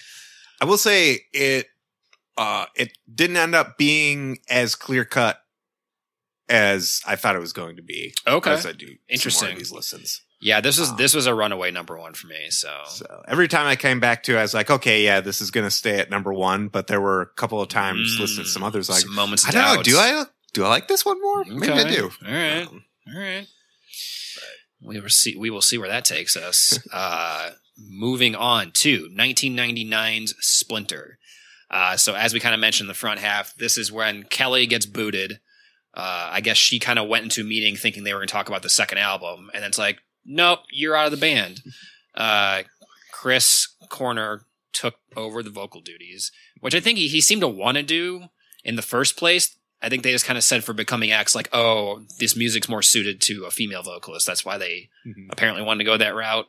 [0.61, 1.67] I will say it
[2.37, 5.39] uh it didn't end up being as clear cut
[6.49, 8.13] as I thought it was going to be.
[8.27, 8.51] Okay.
[8.51, 9.57] As I do some more of Interesting.
[9.57, 10.21] these listens.
[10.41, 12.49] Yeah, this was Um, this was a runaway number one for me.
[12.49, 15.41] So, So every time I came back to it, I was like, okay, yeah, this
[15.41, 16.69] is gonna stay at number one.
[16.69, 19.47] But there were a couple of times Mm, listening to some others like some moments.
[19.47, 21.45] I don't know, do I do I like this one more?
[21.45, 22.11] Maybe I do.
[22.25, 22.67] All right.
[22.67, 22.83] Um,
[23.13, 23.47] All right.
[24.81, 25.35] We will see.
[25.35, 26.79] We will see where that takes us.
[26.93, 31.17] uh, moving on to 1999's Splinter.
[31.71, 34.65] Uh, so as we kind of mentioned in the front half, this is when Kelly
[34.65, 35.39] gets booted.
[35.93, 38.33] Uh, I guess she kind of went into a meeting thinking they were going to
[38.33, 41.61] talk about the second album, and it's like, nope, you're out of the band.
[42.15, 42.63] Uh,
[43.11, 47.77] Chris Corner took over the vocal duties, which I think he, he seemed to want
[47.77, 48.25] to do
[48.63, 49.57] in the first place.
[49.81, 52.81] I think they just kind of said for becoming X, like, oh, this music's more
[52.81, 54.27] suited to a female vocalist.
[54.27, 55.27] That's why they mhm.
[55.29, 56.47] apparently wanted to go that route.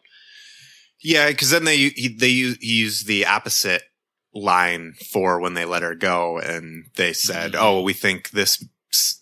[1.03, 3.83] Yeah, because then they they use the opposite
[4.35, 7.59] line for when they let her go, and they said, Mhm.
[7.61, 8.65] "Oh, we think this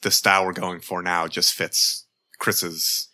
[0.03, 2.07] the style we're going for now just fits
[2.39, 3.09] Chris's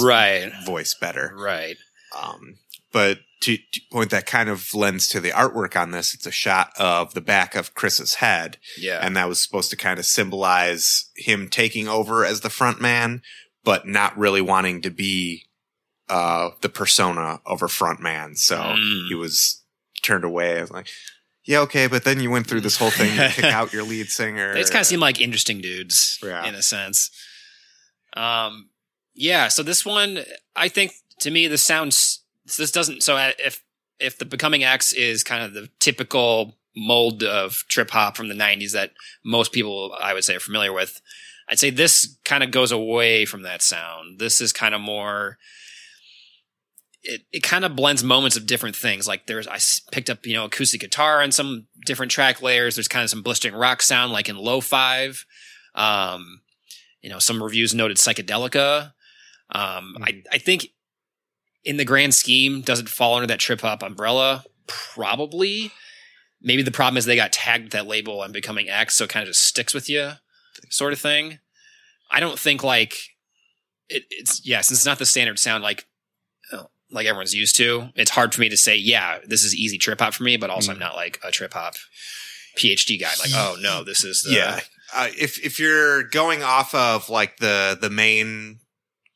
[0.00, 0.52] Right.
[0.64, 1.76] voice better." Right.
[2.18, 2.58] Um,
[2.92, 6.30] but to, to point that kind of lends to the artwork on this, it's a
[6.30, 8.98] shot of the back of Chris's head, Yeah.
[9.02, 13.22] and that was supposed to kind of symbolize him taking over as the front man,
[13.64, 15.46] but not really wanting to be
[16.08, 18.34] uh, the persona of a front man.
[18.34, 19.08] So Mm.
[19.08, 19.62] he was
[20.02, 20.58] turned away.
[20.58, 20.88] I was like,
[21.44, 24.08] yeah, okay, but then you went through this whole thing to kick out your lead
[24.08, 24.52] singer.
[24.52, 26.44] They just kind of seem like interesting dudes Yeah.
[26.46, 27.10] in a sense.
[28.16, 28.70] Um,
[29.14, 29.48] yeah.
[29.48, 30.24] So this one,
[30.56, 32.19] I think to me, this sounds.
[32.56, 33.02] This doesn't.
[33.02, 33.62] So if
[33.98, 38.34] if the Becoming X is kind of the typical mold of trip hop from the
[38.34, 38.92] '90s that
[39.24, 41.00] most people, I would say, are familiar with,
[41.48, 44.18] I'd say this kind of goes away from that sound.
[44.18, 45.38] This is kind of more.
[47.02, 49.08] It, it kind of blends moments of different things.
[49.08, 49.58] Like there's, I
[49.90, 52.76] picked up, you know, acoustic guitar and some different track layers.
[52.76, 55.24] There's kind of some blistering rock sound, like in Low Five.
[55.74, 56.42] Um,
[57.00, 58.92] you know, some reviews noted psychedelica.
[59.52, 60.68] Um, I, I think
[61.64, 64.44] in the grand scheme, does it fall under that trip hop umbrella?
[64.66, 65.72] Probably.
[66.42, 69.10] Maybe the problem is they got tagged with that label and becoming X, so it
[69.10, 70.12] kind of just sticks with you,
[70.70, 71.38] sort of thing.
[72.10, 72.94] I don't think like
[73.88, 75.86] it, it's yeah, since it's not the standard sound like
[76.52, 77.90] uh, like everyone's used to.
[77.94, 80.48] It's hard for me to say yeah, this is easy trip hop for me, but
[80.50, 80.74] also Mm.
[80.74, 81.74] I'm not like a trip hop
[82.56, 83.12] PhD guy.
[83.20, 84.60] Like oh no, this is the yeah.
[84.94, 88.60] Uh, if if you're going off of like the the main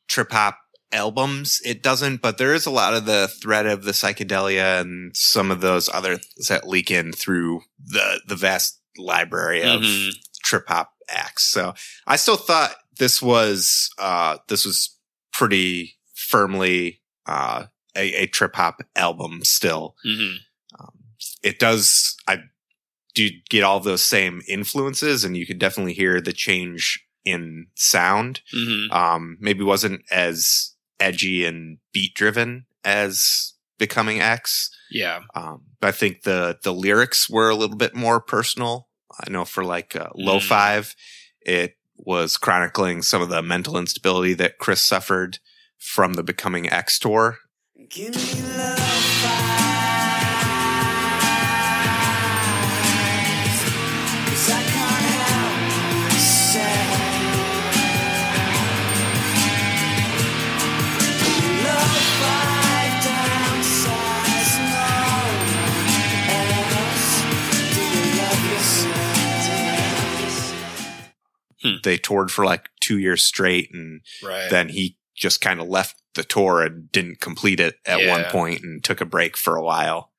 [0.07, 0.59] trip hop
[0.95, 2.21] albums, it doesn't.
[2.21, 5.89] But there is a lot of the thread of the psychedelia and some of those
[5.89, 10.13] other things that leak in through the the vast library of Mhm.
[10.43, 11.43] trip hop acts.
[11.43, 11.73] So
[12.07, 14.97] I still thought this was uh this was
[15.33, 19.95] pretty firmly uh a, a trip hop album still.
[20.05, 20.37] Mhm.
[20.79, 20.91] Um,
[21.43, 22.39] it does I
[23.13, 28.41] do get all those same influences and you could definitely hear the change in sound.
[28.55, 28.91] Mhm.
[28.91, 34.69] Um maybe wasn't as edgy and beat driven as becoming X.
[34.89, 35.21] yeah.
[35.35, 38.87] Um, but I think the the lyrics were a little bit more personal.
[39.25, 40.43] I know for like uh, Low Mm.
[40.43, 40.95] Five,
[41.41, 45.39] it was chronicling some of the mental instability that Chris suffered
[45.77, 47.37] from the Becoming X tour.
[71.65, 71.83] Yourself?
[71.83, 74.49] They toured for like two years straight, and Right.
[74.49, 78.09] then he just kind of left the tour and didn't complete it at Yeah.
[78.09, 80.11] one point and took a break for a while.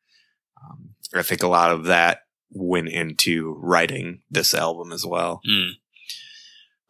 [0.62, 5.40] Um, I think a lot of that went into writing this album as well.
[5.46, 5.72] Mm.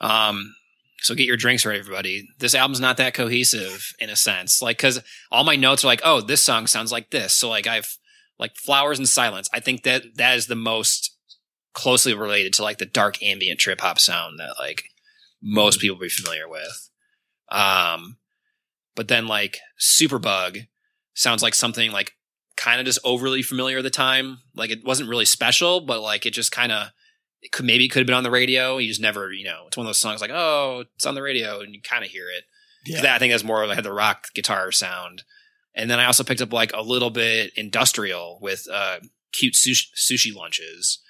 [0.01, 0.55] Um,
[1.01, 2.29] so get your drinks ready, everybody.
[2.38, 6.01] This album's not that cohesive in a sense, like because all my notes are like,
[6.05, 7.33] oh, this song sounds like this.
[7.33, 7.97] So like I've
[8.38, 9.49] like flowers and silence.
[9.53, 11.16] I think that that is the most
[11.77, 14.85] closely related to like the dark ambient trip hop sound that like
[15.43, 16.91] most people be familiar with.
[17.51, 18.17] Um,
[18.95, 20.67] but then like Superbug
[21.15, 22.12] sounds like something like
[22.57, 24.39] kind of just overly familiar at the time.
[24.55, 26.89] Like it wasn't really special, but like it just kind of
[27.43, 28.79] it could maybe could have been on the radio.
[28.79, 31.23] You just never, you know, it's one of those songs like, oh, it's on the
[31.23, 32.45] radio, and you kind of hear it.
[32.87, 35.25] 'Cause That I think that's more like the rock guitar sound.
[35.75, 39.01] And then I also picked up like a little bit industrial with uh,
[39.33, 41.01] cute sushi, sushi lunches.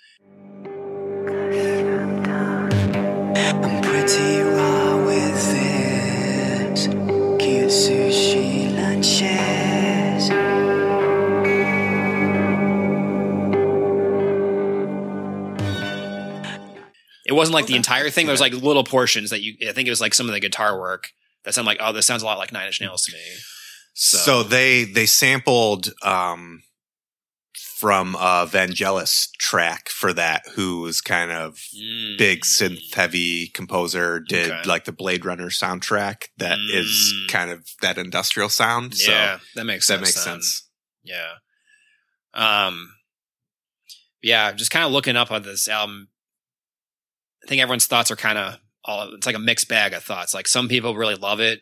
[3.68, 6.86] I'm pretty raw with this
[7.38, 10.30] cute sushi lunches.
[17.28, 18.26] It wasn't like the entire thing.
[18.26, 19.56] There was like little portions that you.
[19.68, 21.10] I think it was like some of the guitar work
[21.44, 23.18] that sounded like, oh, this sounds a lot like Nine Inch Nails to me.
[23.94, 26.62] So, So- they they sampled um,
[27.78, 32.16] from a Vangelis track for that, who was kind of Mm.
[32.16, 34.62] big synth heavy composer, did Okay.
[34.68, 37.28] like the Blade Runner soundtrack That is Mm.
[37.28, 38.94] kind of that industrial sound.
[38.96, 40.24] Yeah, so that makes that makes then.
[40.40, 40.68] sense.
[41.02, 41.34] Yeah.
[42.34, 42.94] Um
[44.22, 46.08] yeah, just kind of looking up on this album.
[47.44, 50.32] I think everyone's thoughts are kind of all it's like a mixed bag of thoughts.
[50.32, 51.60] Like some people really love it.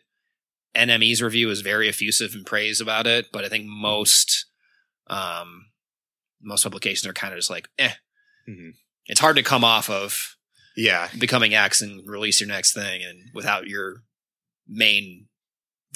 [0.77, 4.47] NME's review is very effusive in praise about it, but I think most
[5.09, 5.67] um
[6.45, 7.93] most publications are kind of just like, eh.
[8.49, 8.75] Mhm.
[9.07, 10.37] It's hard to come off of
[10.77, 14.03] Yeah, becoming X and release your next thing and without your
[14.67, 15.29] main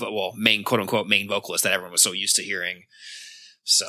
[0.00, 2.84] well, main quote unquote main vocalist that everyone was so used to hearing.
[3.64, 3.86] So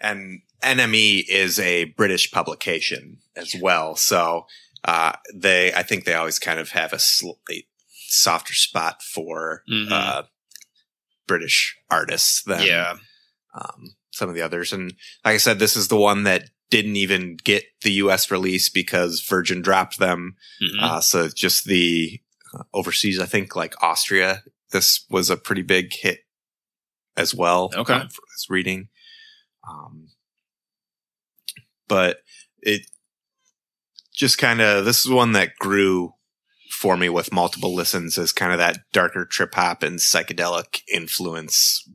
[0.00, 3.96] and NME is a British publication as well.
[3.96, 4.46] So
[4.84, 7.68] uh, they, I think they always kind of have a slightly
[8.08, 9.90] softer spot for Mhm.
[9.90, 10.22] uh,
[11.26, 12.96] British artists than yeah.
[13.54, 14.72] um, some of the others.
[14.72, 14.92] And
[15.24, 18.30] like I said, this is the one that didn't even get the U.S.
[18.30, 20.36] release because Virgin dropped them.
[20.62, 20.82] Mhm.
[20.82, 22.20] Uh, so just the
[22.52, 26.20] uh, overseas, I think like Austria, this was a pretty big hit
[27.16, 27.70] as well.
[27.74, 27.94] Okay.
[27.94, 28.88] um, for this reading.
[29.68, 30.08] Um,
[31.88, 32.18] but
[32.60, 32.82] it
[34.14, 36.12] just kind of, this is one that grew
[36.70, 41.88] for me with multiple listens as kind of that darker trip hop and psychedelic influence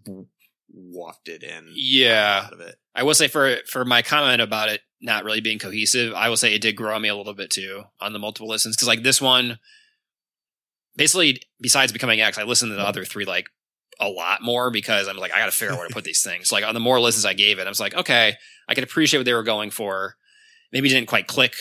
[0.74, 1.72] wafted in.
[1.74, 2.44] Yeah.
[2.48, 2.76] Out of it.
[2.96, 6.38] I will say for for my comment about it not really being cohesive, I will
[6.38, 8.88] say it did grow on me a little bit too on the multiple listens because
[8.88, 9.60] like this one,
[10.96, 13.50] basically besides becoming X, I listened to the other three like
[14.00, 16.24] a lot more because I'm like I got to figure out where to put these
[16.24, 16.50] things.
[16.50, 18.36] So, like on the more listens I gave it, I was like, okay,
[18.68, 20.16] I could appreciate what they were going for.
[20.72, 21.54] Maybe didn't quite click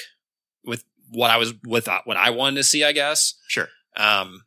[0.65, 3.35] with what I was with uh, what I wanted to see, I guess.
[3.49, 3.69] Sure.
[3.97, 4.45] Um,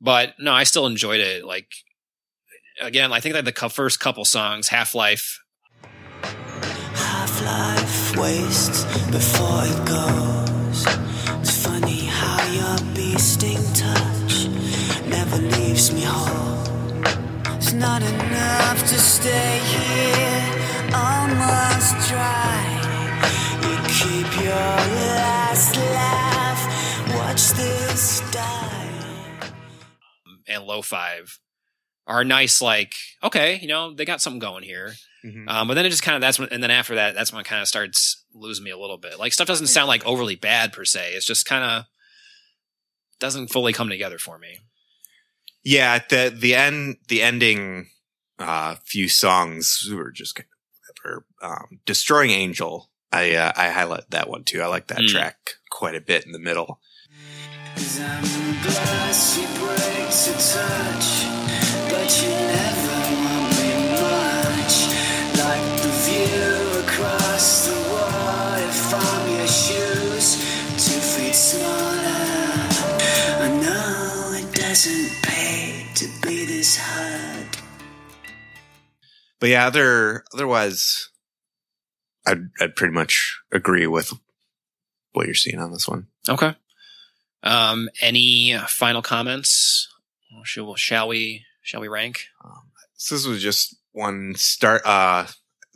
[0.00, 1.44] but no, I still enjoyed it.
[1.44, 1.72] Like
[2.80, 5.40] again, I think that the first couple songs, Half Life,
[6.94, 10.86] Half life wastes before it goes.
[11.40, 14.48] It's funny how your bee sting touch
[15.06, 17.02] never leaves me whole.
[17.56, 22.64] It's not enough to stay here, almost dry.
[23.62, 24.76] You keep your
[25.16, 26.60] last laugh,
[27.14, 28.74] watch this die.
[30.48, 31.38] and Low Five
[32.08, 32.60] are nice.
[32.60, 34.94] Like, okay, you know, they got something going here.
[35.24, 35.48] Mhm.
[35.48, 37.40] Um, but then it just kind of that's when, and then after that, that's when
[37.40, 39.18] it kind of starts losing me a little bit.
[39.18, 41.12] Like stuff doesn't sound like overly bad per se.
[41.14, 41.84] It's just kind of
[43.20, 44.58] doesn't fully come together for me.
[45.64, 47.90] Yeah, the the end the ending
[48.38, 51.26] uh few songs were just kind of whatever.
[51.42, 52.88] Um Destroying Angel.
[53.12, 54.62] I uh, I highlight that one too.
[54.62, 55.08] I like that Mm.
[55.08, 55.36] track
[55.70, 56.80] quite a bit in the middle.
[61.88, 62.92] Cause I'm glass you break to touch, but you never
[63.24, 64.76] want me much.
[65.38, 70.36] Like the view across the water from your shoes,
[70.76, 72.28] two feet smaller.
[73.40, 77.56] I know it doesn't pay to be this hard.
[79.40, 81.10] But yeah, other otherwise
[82.26, 84.12] I'd I'd pretty much agree with
[85.12, 86.08] what you're seeing on this one.
[86.28, 86.54] Okay.
[87.42, 89.88] Um, any final comments?
[90.44, 91.44] Shall, shall we?
[91.68, 92.28] Shall we rank?
[92.94, 95.26] So this was just one start uh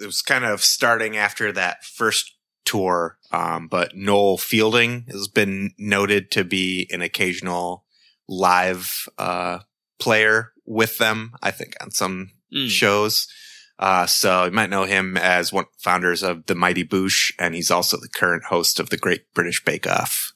[0.00, 2.34] it was kind of starting after that first
[2.64, 7.84] tour um but Noel Fielding has been noted to be an occasional
[8.26, 9.58] live uh
[10.00, 12.68] player with them I think on some Mm.
[12.68, 13.28] shows
[13.78, 17.70] Uh, so you might know him as one founders of the Mighty Boosh, and he's
[17.70, 20.32] also the current host of the Great British Bake Off.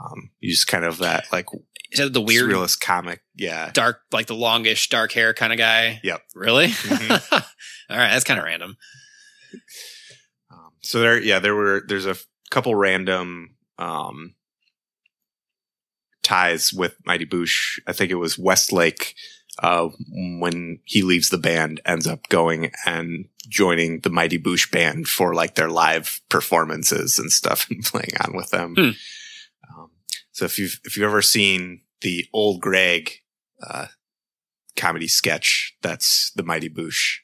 [0.00, 1.46] Um, he's kind of that like
[1.90, 3.22] Is that the weird surrealist comic.
[3.34, 3.70] Yeah.
[3.72, 6.00] dark, like the longish dark hair kind of guy?
[6.02, 6.22] Yep.
[6.34, 6.66] Really?
[6.72, 7.32] Mhm.
[7.90, 8.76] All right, that's kind of random.
[10.50, 12.16] Um, so there, yeah, there were, there's a
[12.50, 14.34] couple random, um,
[16.22, 17.78] ties with Mighty Boosh.
[17.86, 19.14] I think it was Westlake,
[19.62, 19.88] uh,
[20.38, 25.34] when he leaves the band, ends up going and joining the Mighty Boosh band for
[25.34, 28.74] like their live performances and stuff and playing on with them.
[28.76, 28.90] Hmm.
[30.38, 33.10] So if you've, if you've ever seen the old Gregg,
[33.60, 33.86] uh,
[34.76, 37.16] comedy sketch, that's the Mighty Boosh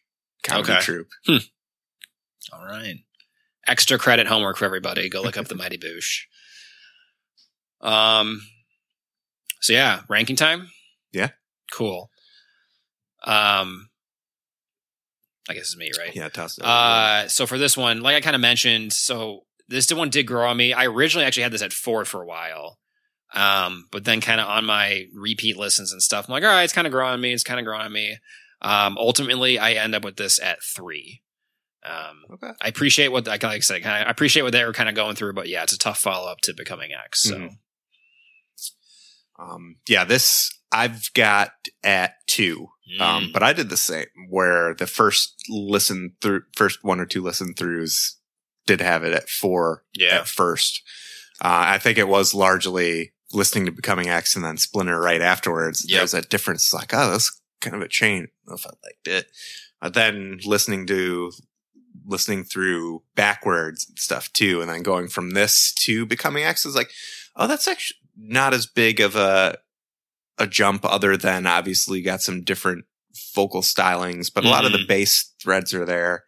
[0.42, 0.80] comedy Okay.
[0.80, 1.10] troupe.
[1.28, 2.96] All right.
[3.68, 5.08] Extra credit homework for everybody.
[5.08, 6.22] Go look up the Mighty Boosh.
[7.80, 8.42] Um.
[9.60, 10.70] So yeah, ranking time.
[11.12, 11.28] Yeah.
[11.72, 12.10] Cool.
[13.22, 13.90] Um.
[15.48, 16.16] I guess it's me, right?
[16.16, 16.64] Yeah, toss it.
[16.64, 20.48] Uh, so for this one, like I kind of mentioned, so this one did grow
[20.48, 20.72] on me.
[20.72, 22.80] I originally actually had this at four for a while.
[23.34, 26.62] Um, but then kind of on my repeat listens and stuff, I'm like, all right,
[26.62, 27.32] it's kind of growing on me.
[27.32, 28.16] It's kind of growing on me.
[28.62, 31.20] Um, ultimately I end up with this at three.
[31.84, 32.52] Um, okay.
[32.62, 35.16] I appreciate what, like I said, kinda, I appreciate what they were kind of going
[35.16, 37.24] through, but yeah, it's a tough follow up to becoming X.
[37.24, 37.50] So Mhm.
[39.38, 42.68] Um, yeah, this I've got at two.
[43.00, 43.32] Um, Mm.
[43.32, 47.54] but I did the same where the first listen through, first one or two listen
[47.54, 48.14] throughs
[48.66, 50.82] did have it at four yeah, at first.
[51.40, 55.84] Uh, I think it was largely listening to Becoming X and then Splinter right afterwards.
[55.88, 55.98] Yep.
[55.98, 58.28] There's that difference like, oh, that's kind of a change.
[58.28, 59.26] I don't know if I liked it.
[59.82, 61.32] Uh, then listening to,
[62.06, 64.60] listening through backwards and stuff too.
[64.60, 66.90] And then going from this to Becoming X is like,
[67.36, 69.58] oh, that's actually not as big of a,
[70.38, 72.84] a jump other than obviously got some different
[73.34, 74.88] vocal stylings, but a lot of the Mhm.
[74.88, 76.24] bass threads are there.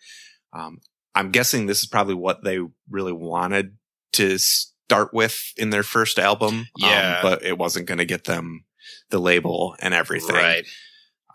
[0.53, 0.81] Um,
[1.15, 3.77] I'm guessing this is probably what they really wanted
[4.15, 4.39] to
[4.87, 6.67] start with in their first album.
[6.79, 7.17] Yeah.
[7.17, 8.65] Um, but it wasn't going to get them
[9.11, 10.37] the label and everything.
[10.37, 10.65] right.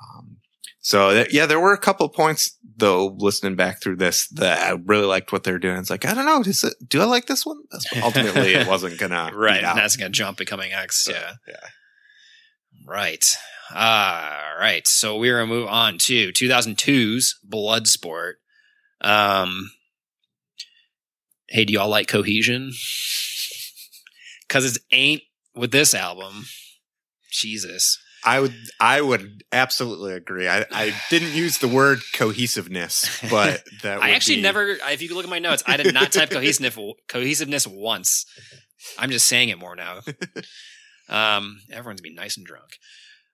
[0.01, 0.37] Um,
[0.79, 4.59] so th- yeah, there were a couple of points though, listening back through this that
[4.65, 5.77] I really liked what they're doing.
[5.77, 6.41] It's like, I don't know.
[6.45, 7.57] It, do I like this one?
[8.01, 9.59] Ultimately it wasn't gonna, Right.
[9.59, 9.75] beat out.
[9.75, 11.03] That's going to jump becoming X.
[11.03, 11.33] So, yeah.
[11.47, 11.67] yeah.
[12.87, 13.23] Right.
[13.69, 14.87] All right.
[14.87, 18.33] So we're gonna move on to 2002's Bloodsport.
[19.01, 19.71] Um,
[21.47, 22.71] hey, do y'all like Cohesion?
[24.51, 25.21] Because it ain't
[25.55, 26.45] with this album.
[27.31, 27.97] Jesus.
[28.25, 30.47] I would, I would absolutely agree.
[30.47, 34.63] I, I didn't use the word cohesiveness, but that would I actually be- never.
[34.67, 36.77] If you look at my notes, I did not type cohesiveness
[37.07, 38.25] cohesiveness once.
[38.99, 40.01] I'm just saying it more now.
[41.11, 42.77] Um, everyone's being nice and drunk.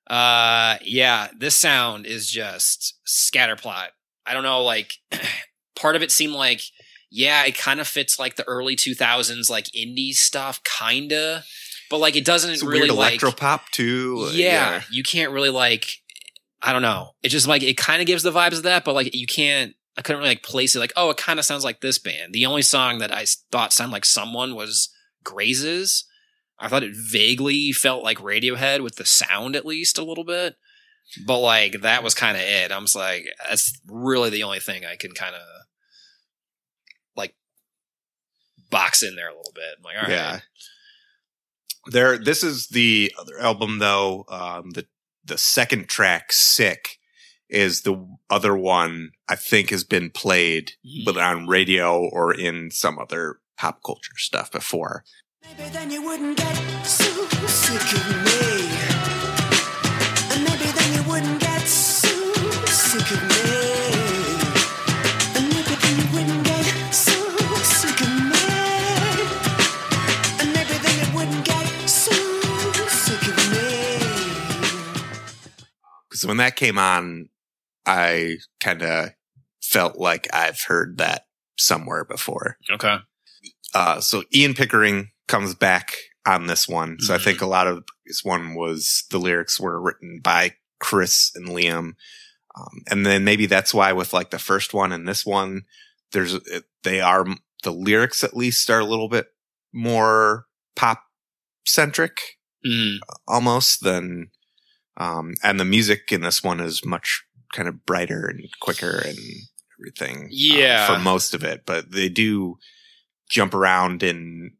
[0.10, 3.90] Uh, yeah, this sound is just scatterplot.
[4.26, 4.94] I don't know, like
[5.76, 6.62] part of it seemed like,
[7.10, 11.44] yeah, it kind of fits like the early 2000s, like indie stuff, kinda,
[11.90, 14.28] but like it doesn't It's really weird like, electro pop too.
[14.28, 15.90] Uh, yeah, you can't really like,
[16.62, 17.12] I don't know.
[17.24, 19.74] It just like, it kind of gives the vibes of that, but like you can't,
[19.98, 22.34] I couldn't really like place it like, oh, it kind of sounds like this band.
[22.34, 24.90] The only song that I thought sounded like someone was
[25.24, 26.06] Grazes.
[26.60, 30.56] I thought it vaguely felt like Radiohead with the sound at least a little bit.
[31.26, 32.72] But like that was kind of it.
[32.72, 35.42] I'm just like, that's really the only thing I can kind of
[37.16, 37.34] like
[38.70, 39.76] box in there a little bit.
[39.78, 40.12] I'm like, all right.
[40.12, 40.40] Yeah.
[41.90, 44.26] There, this is the other album though.
[44.30, 44.86] Um, the
[45.24, 47.00] the second track, "Sick,"
[47.50, 50.74] is the other one I think has been played,
[51.06, 55.04] but on radio or in some other pop culture stuff before.
[55.44, 58.77] Maybe then you wouldn't get so sick of me.
[76.18, 77.30] Because when that came on,
[77.86, 79.12] I kind of
[79.62, 81.28] felt like I've heard that
[81.60, 82.58] somewhere before.
[82.72, 82.98] Okay.
[83.76, 85.94] Uh, so Ian Pickering comes back
[86.26, 87.00] on this one.
[87.00, 87.24] So I Mhm.
[87.24, 91.94] think a lot of this one was the lyrics were written by Chris and Liam.
[92.56, 95.66] Um, and then maybe that's why with like the first one and this one,
[96.14, 96.36] there's,
[96.82, 97.26] they are,
[97.62, 99.28] the lyrics at least are a little bit
[99.72, 101.04] more pop
[101.64, 102.18] centric
[102.66, 102.98] Mm,
[103.28, 104.32] almost than,
[104.98, 107.24] um, and the music in this one is much
[107.54, 109.18] kind of brighter and quicker and
[109.80, 110.24] everything.
[110.24, 110.88] um, Yeah.
[110.88, 112.58] for most of it, but they do
[113.30, 114.54] jump around in,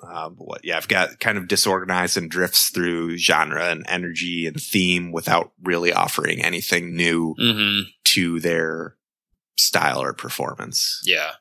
[0.00, 4.60] uh, what, yeah, I've got kind of disorganized and drifts through genre and energy and
[4.60, 8.96] theme without really offering anything new hmm to their
[9.58, 11.02] style or performance.
[11.04, 11.32] Yeah.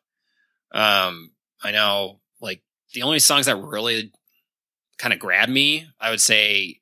[0.74, 1.32] Um,
[1.64, 2.64] I know like
[2.94, 4.12] the only songs that really
[4.98, 6.80] kind of grabbed me, I would say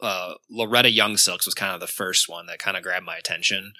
[0.00, 3.16] uh Loretta Young Silks was kind of the first one that kind of grabbed my
[3.16, 3.72] attention.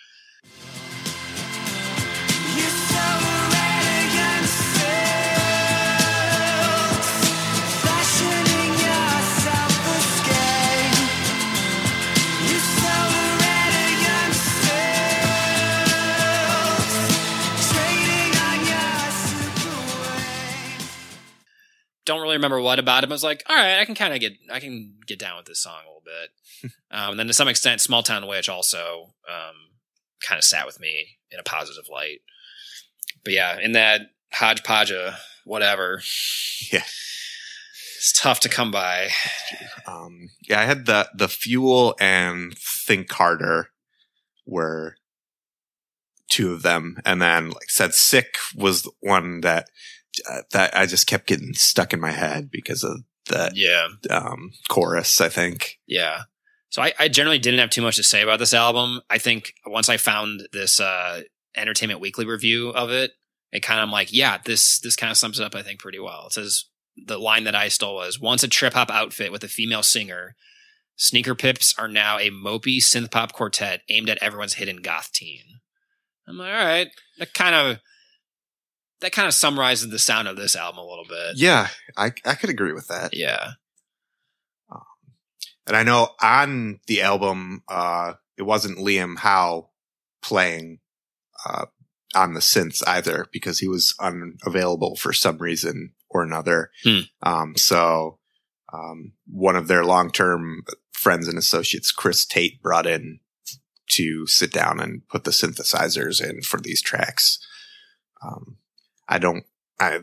[22.06, 24.14] Don't really remember what about it, but I was like, all right, I can kind
[24.14, 26.72] of get I can get down with this song a little bit.
[26.90, 29.56] um, and then to some extent, Small Town Witch also um,
[30.26, 32.20] kind of sat with me in a positive light.
[33.24, 34.02] But yeah, in that
[34.32, 36.00] hodgepodge of whatever,
[36.72, 36.84] Yeah.
[37.98, 39.08] it's tough to come by.
[39.86, 43.70] Um, yeah, I had the the fuel and think harder
[44.46, 44.94] were
[46.28, 49.68] two of them, and then like said, sick was the one that
[50.30, 53.52] uh, that I just kept getting stuck in my head because of that.
[53.56, 53.88] Yeah.
[54.10, 55.20] um, chorus.
[55.20, 55.78] I think.
[55.86, 56.22] Yeah.
[56.68, 59.00] So I, I generally didn't have too much to say about this album.
[59.08, 61.22] I think once I found this uh,
[61.56, 63.12] Entertainment Weekly review of it,
[63.52, 65.54] it kind of like, yeah, this this kind of sums it up.
[65.54, 66.26] I think pretty well.
[66.26, 66.66] It says
[67.06, 70.34] the line that I stole was once a trip hop outfit with a female singer.
[70.96, 75.60] Sneaker Pimps are now a mopey synth pop quartet aimed at everyone's hidden goth teen.
[76.26, 76.88] I'm like, all right,
[77.18, 77.78] that kind of
[79.00, 81.36] that kind of summarizes the sound of this album a little bit.
[81.36, 83.14] Yeah, I I could agree with that.
[83.14, 83.52] Yeah.
[85.66, 89.70] And I know on the album, uh, it wasn't Liam Howe
[90.22, 90.78] playing
[91.44, 91.66] uh,
[92.14, 96.70] on the synths either because he was unavailable for some reason or another.
[96.84, 97.00] Hmm.
[97.22, 98.18] Um, so
[98.72, 103.20] um, one of their long term friends and associates, Chris Tate, brought in
[103.88, 107.38] to sit down and put the synthesizers in for these tracks.
[108.22, 108.58] Um,
[109.08, 109.44] I don't,
[109.78, 110.00] I,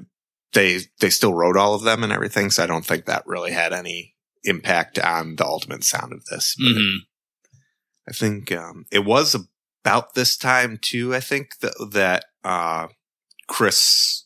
[0.54, 2.50] they, they still wrote all of them and everything.
[2.52, 6.56] So I don't think that really had any impact on the ultimate sound of this.
[6.58, 6.96] But hmm
[8.08, 9.34] I think um, it was
[9.84, 11.16] about this time too.
[11.16, 12.88] I think that that uh,
[13.48, 14.26] Chris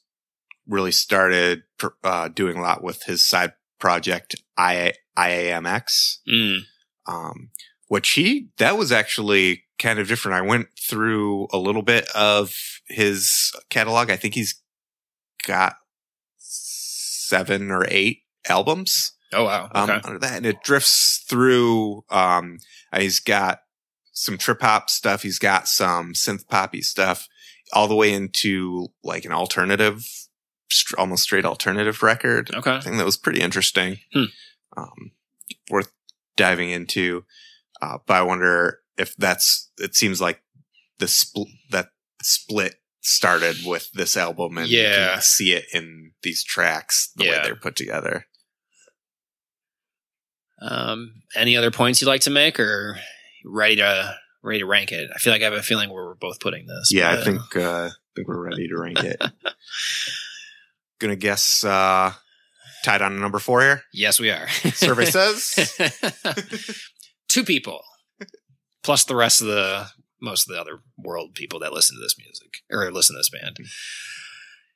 [0.68, 6.62] really started pr- uh, doing a lot with his side project I- IAMX, Mm.
[7.06, 7.50] um,
[7.88, 10.36] which he that was actually kind of different.
[10.38, 12.56] I went through a little bit of
[12.88, 14.10] his catalog.
[14.10, 14.60] I think he's
[15.46, 15.76] got
[16.38, 19.70] seven or eight albums Oh wow.
[19.76, 20.00] um, Okay.
[20.06, 22.06] under that, and it drifts through.
[22.10, 22.60] Um,
[22.94, 23.60] uh, he's got
[24.14, 25.22] some trip hop stuff.
[25.24, 27.28] He's got some synth poppy stuff,
[27.74, 30.06] all the way into like an alternative,
[30.72, 32.52] str- almost straight alternative record.
[32.56, 32.76] okay.
[32.78, 34.00] I think that was pretty interesting.
[34.14, 34.24] Hmm.
[34.78, 35.12] Um,
[35.70, 35.92] worth
[36.38, 37.26] diving into.
[37.82, 39.70] Uh, but I wonder if that's.
[39.78, 40.42] It seems like
[41.00, 41.90] the split that
[42.22, 45.14] split started with this album, and you Yeah.
[45.14, 48.26] can see it in these tracks the way they're put together.
[50.62, 53.00] Um, any other points you'd like to make, or
[53.46, 55.10] ready to ready to rank it?
[55.14, 56.90] I feel like I have a feeling where we're both putting this.
[56.92, 59.22] Yeah, I think uh, I think we're ready to rank it.
[61.00, 62.12] Gonna guess uh,
[62.84, 63.84] tied on number four here.
[63.94, 64.48] yes, we are.
[64.50, 65.54] Survey says
[67.30, 67.82] two people
[68.84, 69.88] plus the rest of the
[70.22, 73.30] most of the other world people that listen to this music or listen to this
[73.30, 73.58] band.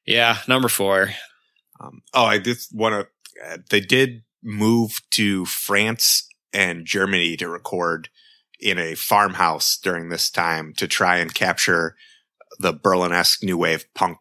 [0.05, 1.11] Yeah, number four.
[1.79, 3.51] Um, oh, I just want to.
[3.53, 8.09] Uh, they did move to France and Germany to record
[8.59, 11.95] in a farmhouse during this time to try and capture
[12.59, 14.17] the Berlin-esque new wave punk,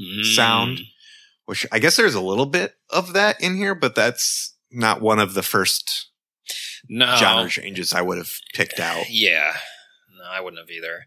[0.00, 0.24] Mm.
[0.34, 0.80] Sound.
[1.44, 5.18] which I guess there's a little bit of that in here, but that's not one
[5.18, 6.08] of the first
[6.88, 9.04] no genre changes I would have picked out.
[9.10, 9.52] Yeah.
[10.22, 11.06] No, I wouldn't have either.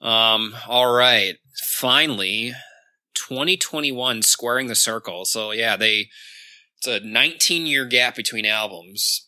[0.00, 1.36] Um, all right.
[1.76, 2.52] Finally,
[3.14, 5.24] 2021 squaring the circle.
[5.24, 6.08] So yeah, they
[6.78, 9.26] it's a 19 year gap between albums.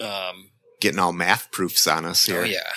[0.00, 2.40] Um, Getting all math proofs on us here.
[2.42, 2.72] oh yeah.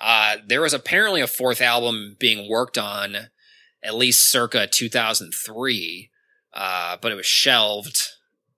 [0.00, 3.28] Uh, there was apparently a fourth album being worked on
[3.84, 6.10] at least circa 2003,
[6.54, 7.98] uh, but it was shelved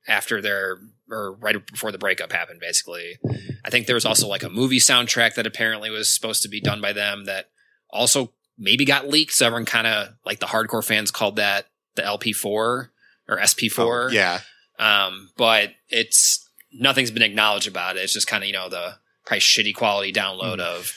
[0.09, 0.78] after their
[1.11, 2.61] or right before the breakup happened.
[2.61, 3.18] Basically,
[3.64, 6.61] I think there was also like a movie soundtrack that apparently was supposed to be
[6.61, 7.50] done by them that
[7.90, 9.32] also maybe got leaked.
[9.32, 12.90] So everyone kind of like the hardcore fans called that the LP4 or
[13.28, 14.09] SP4.
[14.09, 14.40] Oh, yeah.
[14.78, 18.00] Um, but it's nothing's been acknowledged about it.
[18.00, 20.92] It's just kind of you know the probably shitty quality download of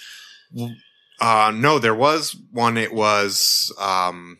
[1.20, 2.78] Uh, no, there was one.
[2.78, 4.40] It was um,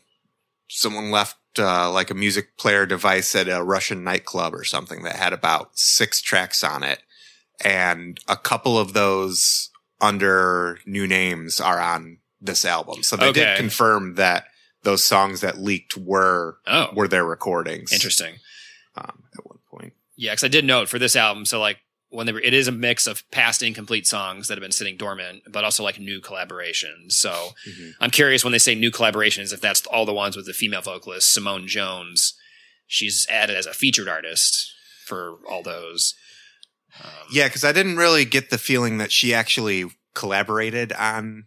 [0.68, 5.16] someone left uh, like a music player device at a Russian nightclub or something that
[5.16, 7.02] had about six tracks on it,
[7.64, 13.02] and a couple of those under new names are on this album.
[13.02, 13.44] So they Okay.
[13.44, 14.46] did confirm that
[14.84, 17.92] those songs that leaked were Oh, were their recordings.
[17.92, 18.36] interesting.
[18.96, 19.92] Um, at one point.
[20.16, 21.78] Yeah, because I did note for this album, so like
[22.10, 24.96] when they were, it is a mix of past incomplete songs that have been sitting
[24.96, 27.12] dormant, but also like new collaborations.
[27.12, 27.92] So Mhm.
[28.00, 30.80] I'm curious when they say new collaborations, if that's all the ones with the female
[30.82, 32.34] vocalist Simone Jones.
[32.86, 34.72] She's added as a featured artist
[35.04, 36.14] for all those.
[37.02, 39.84] Um, Yeah, because I didn't really get the feeling that she actually
[40.14, 41.44] collaborated on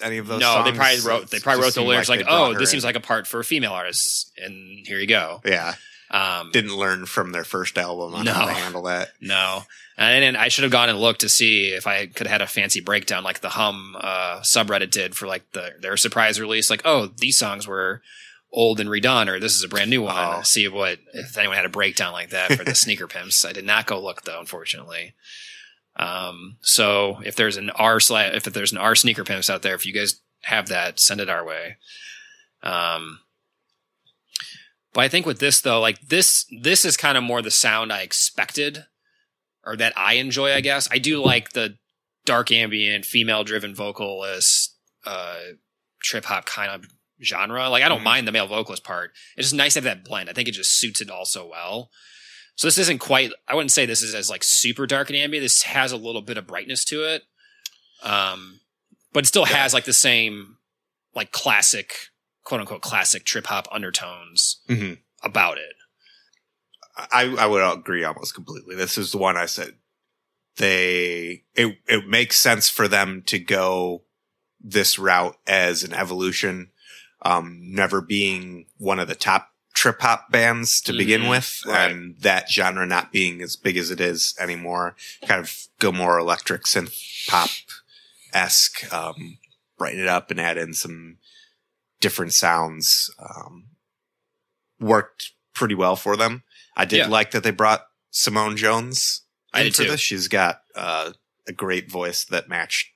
[0.00, 0.40] any of those.
[0.40, 0.70] no, songs.
[0.70, 3.00] they probably wrote they probably wrote the lyrics like, brought "Oh, this seems like a
[3.00, 5.42] part for a female artist," and here you go.
[5.44, 5.74] yeah.
[6.12, 9.12] Um, Didn't learn from their first album on how to handle that.
[9.20, 9.62] No.
[9.96, 12.42] And, and I should have gone and looked to see if I could have had
[12.42, 16.68] a fancy breakdown like the Hum uh, subreddit did for like the their surprise release.
[16.68, 18.02] Like, oh, these songs were
[18.52, 20.14] old and redone, or this is a brand new one.
[20.16, 20.42] Oh.
[20.42, 23.44] See what if anyone had a breakdown like that for the sneaker pimps.
[23.44, 25.14] I did not go look though, unfortunately.
[25.96, 29.74] Um, so if there's an R slash if there's an R sneaker pimps out there,
[29.74, 31.76] if you guys have that, send it our way.
[32.62, 33.20] Um,
[34.92, 37.92] but I think with this though, like this, this is kind of more the sound
[37.92, 38.84] I expected,
[39.64, 40.52] or that I enjoy.
[40.52, 41.76] I guess I do like the
[42.24, 44.76] dark ambient, female driven vocalist,
[45.06, 45.38] uh,
[46.02, 46.86] trip hop kind of
[47.22, 47.68] genre.
[47.68, 48.04] Like I don't Mhm.
[48.04, 49.12] mind the male vocalist part.
[49.36, 50.28] It's just nice to have that blend.
[50.28, 51.90] I think it just suits it all so well.
[52.56, 53.32] So this isn't quite.
[53.48, 55.44] I wouldn't say this is as like super dark and ambient.
[55.44, 57.24] This has a little bit of brightness to it,
[58.02, 58.60] um,
[59.12, 59.56] but it still Yeah.
[59.58, 60.58] has like the same
[61.14, 62.08] like classic,
[62.44, 64.98] quote unquote, classic trip hop undertones Mhm.
[65.22, 65.74] about it.
[66.96, 68.74] I, I would agree almost completely.
[68.76, 69.76] This is the one I said
[70.56, 74.02] they it it makes sense for them to go
[74.60, 76.70] this route as an evolution,
[77.22, 81.90] um, never being one of the top trip hop bands to begin Mhm, with, right.
[81.90, 84.94] and that genre not being as big as it is anymore.
[85.26, 87.48] Kind of go more electric synth pop
[88.34, 89.38] esque, um,
[89.78, 91.16] brighten it up and add in some
[92.02, 93.10] different sounds.
[93.18, 93.68] Um,
[94.78, 96.42] worked pretty well for them.
[96.76, 97.06] I did Yeah.
[97.06, 99.22] like that they brought Simone Jones
[99.54, 99.90] I in did for too.
[99.92, 100.00] this.
[100.00, 101.12] She's got uh,
[101.48, 102.88] a great voice that matched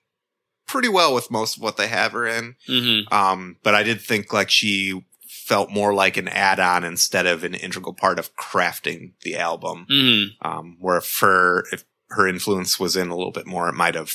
[0.66, 2.57] pretty well with most of what they have her in.
[2.68, 3.14] Mm-hmm.
[3.14, 7.54] Um, but I did think like she felt more like an add-on instead of an
[7.54, 9.86] integral part of crafting the album.
[9.88, 10.46] Mm-hmm.
[10.48, 13.94] Um, where if her if her influence was in a little bit more, it might
[13.94, 14.12] have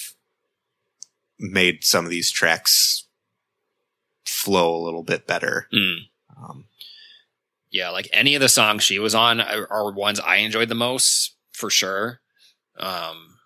[1.39, 3.07] made some of these tracks
[4.25, 5.67] flow a little bit better.
[5.73, 5.95] Mm.
[6.37, 6.65] Um,
[7.69, 10.75] Yeah, like any of the songs she was on are, are ones I enjoyed the
[10.75, 12.19] most for sure.
[12.77, 13.37] Um,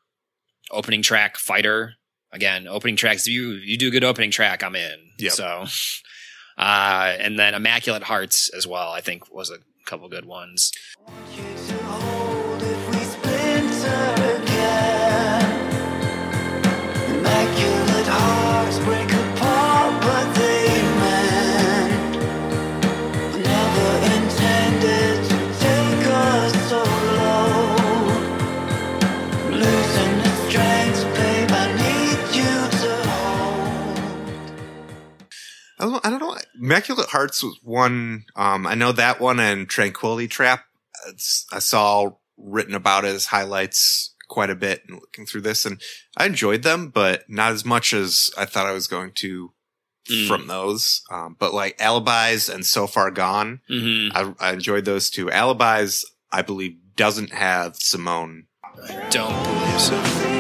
[0.72, 1.94] opening track, Fighter.
[2.32, 3.28] Again, opening tracks.
[3.28, 5.12] You you do a good opening track, I'm in.
[5.20, 5.32] Yep.
[5.32, 5.66] So,
[6.58, 8.92] uh, and then Immaculate Hearts as well.
[8.92, 10.72] I think was a couple good ones.
[35.80, 36.38] I don't, I don't know.
[36.62, 38.26] Immaculate Hearts was one.
[38.36, 40.64] Um, I know that one and Tranquility Trap.
[41.08, 45.82] It's, I saw written about as highlights quite a bit and looking through this, and
[46.18, 49.52] I enjoyed them, but not as much as I thought I was going to
[50.08, 50.28] Mm.
[50.28, 51.02] from those.
[51.10, 54.16] Um, but like Alibis and So Far Gone, Mm-hmm.
[54.16, 55.32] I, I enjoyed those two.
[55.32, 58.46] Alibis, I believe, doesn't have Simone.
[59.10, 60.35] Don't believe so.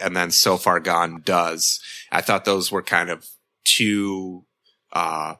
[0.00, 1.80] And then so far gone does
[2.10, 3.26] i thought those were kind of
[3.64, 4.44] two
[4.92, 5.34] uh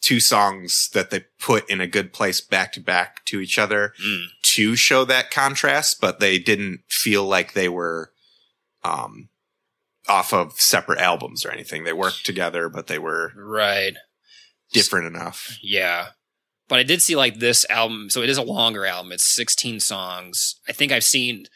[0.00, 3.92] two songs that they put in a good place back to back to each other
[4.04, 4.26] Mm.
[4.42, 8.12] to show that contrast but they didn't feel like they were
[8.84, 9.28] um
[10.08, 13.94] off of separate albums or anything they worked together but they were Right.
[14.72, 16.10] different enough Yeah.
[16.68, 19.10] But I did see like this album, so it is a longer album.
[19.10, 20.56] It's 16 songs.
[20.68, 21.46] I think I've seen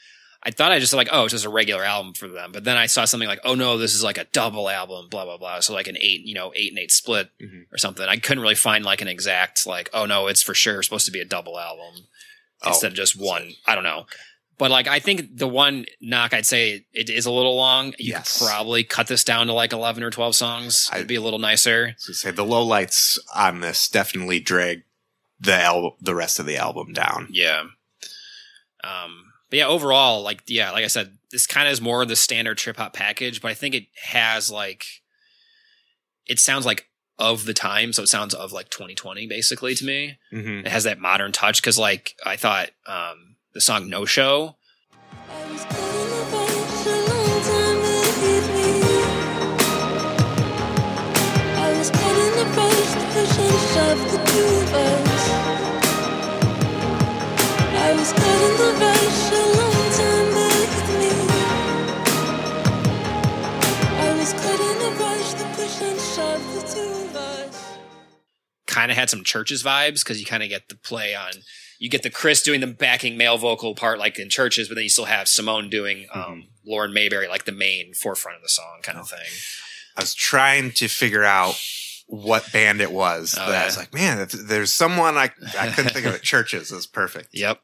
[0.44, 2.50] I thought I just like, oh, it's just a regular album for them.
[2.52, 5.24] But then I saw something like, oh no, this is like a double album, blah
[5.24, 5.60] blah blah.
[5.60, 7.66] So like an eight, you know, eight and eight split Mhm.
[7.72, 8.04] or something.
[8.06, 11.12] I couldn't really find like an exact like, oh no, it's for sure supposed to
[11.12, 12.06] be a double album
[12.64, 12.68] Oh.
[12.68, 13.52] instead of just one.
[13.66, 14.06] I don't know.
[14.58, 17.94] But like I think the one knock I'd say it is a little long.
[17.98, 18.38] You Yes.
[18.38, 20.88] could probably cut this down to like eleven or twelve songs.
[20.92, 21.94] I- It'd be a little nicer.
[21.98, 24.82] so say the low lights on this definitely drag
[25.40, 27.28] the al- the rest of the album down.
[27.30, 27.64] Yeah.
[28.84, 32.08] Um, but yeah, overall, like yeah, like I said, this kind of is more of
[32.08, 34.86] the standard trip hop package, but I think it has like
[36.26, 36.88] it sounds like
[37.18, 40.18] of the time, so it sounds of like 2020 basically to me.
[40.30, 44.56] hmm It has that modern touch because like I thought um the song No Show,
[57.84, 58.61] I was caught in the
[68.72, 71.30] kind of had some Chvrches vibes because you kind of get the play on
[71.78, 74.84] you get the Chris doing the backing male vocal part like in Chvrches, but then
[74.84, 76.40] you still have Simone doing um, Mm-hmm.
[76.70, 79.00] Lauren Mayberry like the main forefront of the song kind Oh.
[79.00, 79.18] of thing.
[79.96, 81.54] I was trying to figure out
[82.06, 85.92] what band it was, Oh, but I was like, man, there's someone I I couldn't
[85.92, 86.22] think of it.
[86.30, 87.30] Chvrches is perfect.
[87.32, 87.60] Yep.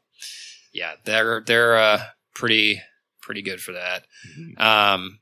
[0.73, 2.01] Yeah, they're they're uh,
[2.35, 2.81] pretty
[3.21, 4.03] pretty good for that.
[4.37, 4.59] Mhm.
[4.59, 5.19] Um,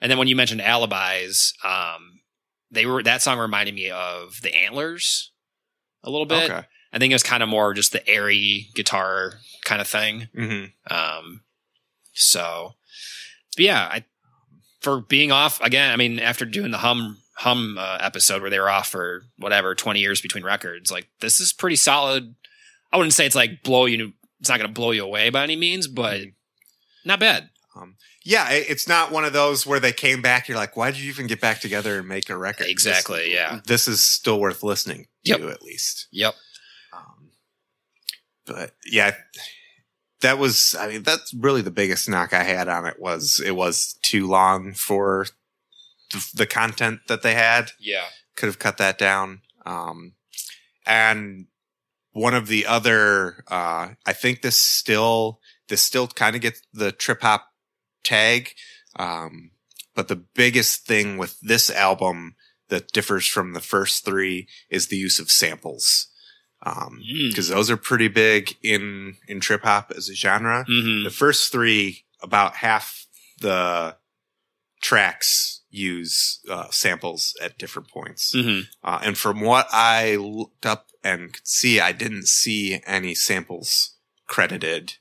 [0.00, 2.17] and then when you mentioned alibis, um,
[2.70, 5.32] they were that song reminded me of the Antlers
[6.04, 6.50] a little bit.
[6.50, 6.66] Okay.
[6.92, 10.28] I think it was kind of more just the airy guitar kind of thing.
[10.34, 11.42] hmm Um,
[12.14, 12.74] so,
[13.56, 14.04] but yeah, I
[14.80, 15.92] for being off again.
[15.92, 19.74] I mean, after doing the hum hum uh, episode where they were off for whatever
[19.74, 22.34] twenty years between records, like this is pretty solid.
[22.92, 24.12] I wouldn't say it's like blow you.
[24.40, 26.20] It's not going to blow you away by any means, but
[27.04, 27.50] not bad.
[28.28, 30.48] Yeah, it's not one of those where they came back.
[30.48, 32.64] You're like, why did you even get back together and make a record?
[32.64, 33.60] This- Exactly, yeah.
[33.66, 35.38] This is still worth listening Yep.
[35.40, 36.08] to at least.
[36.12, 36.34] Yep.
[36.92, 37.30] Um,
[38.46, 39.14] but yeah,
[40.20, 40.76] that was.
[40.78, 44.26] I mean, that's really the biggest knock I had on it was it was too
[44.26, 45.24] long for
[46.12, 47.70] the, the content that they had.
[47.80, 48.04] Yeah.
[48.36, 49.40] Could have cut that down.
[49.64, 50.12] Um,
[50.84, 51.46] and
[52.12, 56.92] one of the other, uh, I think this still this still kind of gets the
[56.92, 57.47] trip hop
[58.08, 58.54] tag.
[58.96, 59.50] Um,
[59.94, 62.34] but the biggest thing with this album
[62.68, 66.06] that differs from the first three is the use of samples.
[66.62, 67.30] Um, Mm.
[67.30, 70.64] because those are pretty big in in trip hop as a genre.
[70.66, 73.06] hmm The first three, about half
[73.40, 73.96] the
[74.80, 78.32] tracks use uh, samples at different points.
[78.34, 83.14] hmm Uh, and from what I looked up and could see, I didn't see any
[83.14, 83.96] samples
[84.26, 84.94] credited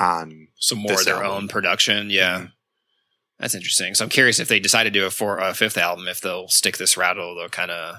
[0.00, 0.48] on.
[0.56, 1.30] So more of their album.
[1.44, 2.10] own production.
[2.10, 2.38] Yeah.
[2.40, 2.52] Mhm.
[3.38, 3.94] That's interesting.
[3.94, 6.48] So I'm curious if they decide to do a four, a fifth album, if they'll
[6.48, 7.96] stick this route or they'll kind of,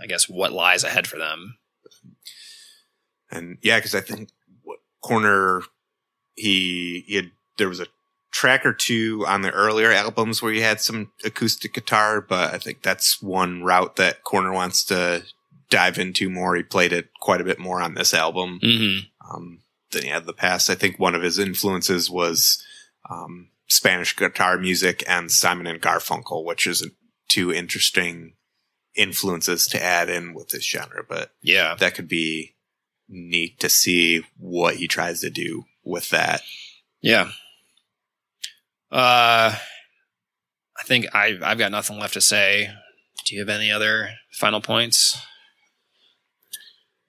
[0.00, 1.56] I guess, what lies ahead for them.
[3.30, 4.28] And yeah, because I think
[4.62, 5.62] what Corner
[6.36, 7.86] he, he had, there was a
[8.30, 12.58] track or two on the earlier albums where he had some acoustic guitar, but I
[12.58, 15.22] think that's one route that Corner wants to
[15.70, 16.54] dive into more.
[16.56, 19.34] He played it quite a bit more on this album Mm-hmm.
[19.34, 19.60] um,
[19.92, 20.68] than he had in the past.
[20.70, 22.62] I think one of his influences was
[23.10, 26.86] um, Spanish guitar music and Simon and Garfunkel, which is
[27.28, 28.34] two interesting
[28.94, 31.02] influences to add in with this genre.
[31.08, 31.74] But Yeah.
[31.78, 32.54] that could be
[33.08, 36.42] neat to see what he tries to do with that.
[37.00, 37.30] Yeah.
[38.90, 39.56] Uh,
[40.78, 42.70] I think I I've got nothing left to say.
[43.24, 45.16] Do you have any other final points?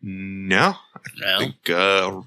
[0.01, 0.75] No,
[1.17, 1.39] No.
[1.39, 2.21] Think uh,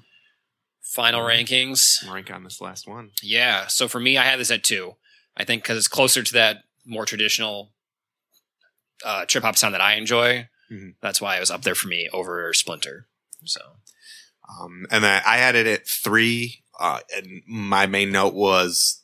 [0.97, 2.09] Final rankings.
[2.11, 3.11] rank on this last one.
[3.21, 3.67] Yeah.
[3.67, 4.95] So for me, I had this at two.
[5.37, 7.71] I think because it's closer to that more traditional
[9.05, 10.49] uh, trip hop sound that I enjoy.
[10.71, 10.95] Mhm.
[11.01, 13.07] That's why it was up there for me over Splinter.
[13.45, 13.61] So
[14.49, 16.63] Um, and I, I had it at three.
[16.79, 19.03] Uh, and my main note was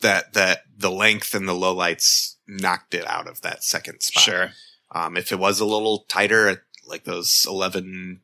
[0.00, 4.22] that that the length and the lowlights knocked it out of that second spot.
[4.22, 4.52] sure.
[4.92, 8.20] Um, if it was a little tighter, like those 11,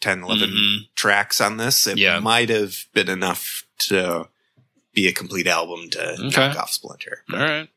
[0.00, 0.78] 10, 11 Mhm.
[0.94, 2.18] tracks on this, it Yeah.
[2.20, 4.28] might have been enough to
[4.92, 6.48] be a complete album to Okay.
[6.48, 7.24] knock off Splinter.
[7.32, 7.68] All right.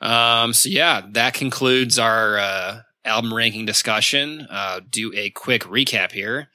[0.00, 4.42] Um, so yeah, that concludes our uh, album ranking discussion.
[4.48, 6.50] Uh, do a quick recap here.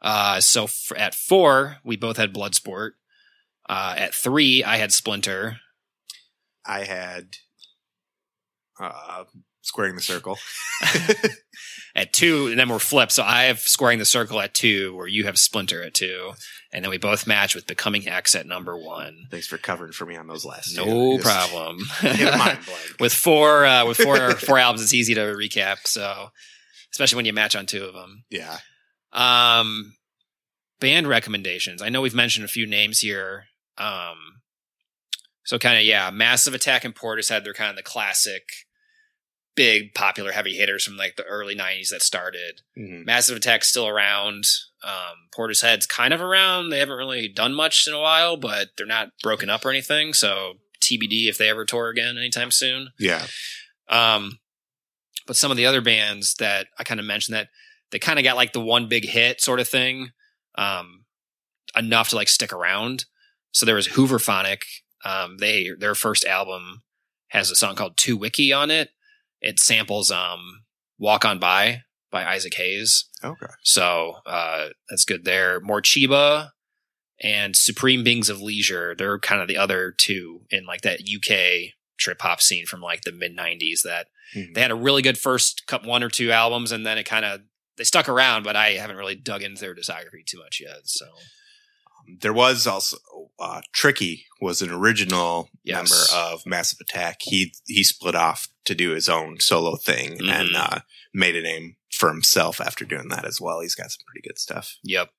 [0.00, 2.92] Uh, so f- at four, we both had Bloodsport.
[3.68, 5.60] Uh, at three, I had Splinter.
[6.66, 7.36] I had
[8.80, 9.24] uh,
[9.62, 10.38] Squaring the Circle.
[11.94, 13.12] At two, and then we're flipped.
[13.12, 16.32] So I have Squaring the Circle at two, where you have Splinter at two,
[16.72, 19.26] and then we both match with Becoming X at number one.
[19.30, 20.74] Thanks for covering for me on those last.
[20.74, 21.80] No Just problem.
[22.00, 22.80] Hit a mind blank.
[23.00, 25.86] with four uh, with four four albums, it's easy to recap.
[25.86, 26.30] So
[26.92, 28.24] especially when you match on two of them.
[28.30, 28.58] yeah.
[29.12, 29.92] Um,
[30.80, 31.82] band recommendations.
[31.82, 33.44] I know we've mentioned a few names here.
[33.76, 34.40] Um,
[35.44, 37.44] so kind of yeah, Massive Attack and Portishead.
[37.44, 38.44] They're kind of the classic
[39.54, 42.62] big popular heavy hitters from like the early '90s that started.
[42.78, 43.04] Mhm.
[43.04, 44.44] Massive Attack's still around.
[44.82, 46.70] Um, Portishead's kind of around.
[46.70, 50.12] They haven't really done much in a while, but they're not broken up or anything.
[50.14, 52.88] So TBD if they ever tour again anytime soon.
[52.98, 53.26] Yeah.
[53.88, 54.40] Um,
[55.26, 57.48] but some of the other bands that I kind of mentioned that
[57.90, 60.10] they kind of got like the one big hit sort of thing,
[60.56, 61.04] um,
[61.76, 63.04] enough to like stick around.
[63.52, 64.62] So there was Hooverphonic.
[65.04, 66.82] Um, they their first album
[67.28, 68.90] has a song called 2Wicky on it.
[69.42, 70.62] It samples um
[70.98, 73.08] Walk On By by Isaac Hayes.
[73.24, 73.46] Okay.
[73.62, 75.60] So uh, that's good there.
[75.60, 76.50] Morcheeba
[77.22, 78.94] and Supreme Beings of Leisure.
[78.96, 83.02] They're kind of the other two in like that UK trip hop scene from like
[83.02, 83.82] the mid '90s.
[83.84, 84.54] That Mhm.
[84.54, 87.24] they had a really good first couple, one or two albums, and then it kind
[87.24, 87.40] of
[87.76, 88.42] they stuck around.
[88.44, 90.80] But I haven't really dug into their discography too much yet.
[90.84, 91.06] So
[92.20, 92.96] There was also
[93.38, 95.76] uh, Tricky was an original Yes.
[95.90, 97.18] member of Massive Attack.
[97.22, 100.30] He he split off to do his own solo thing Mhm.
[100.32, 100.80] and uh,
[101.12, 103.60] made a name for himself after doing that as well.
[103.60, 104.76] He's got some pretty good stuff.
[104.84, 105.10] Yep.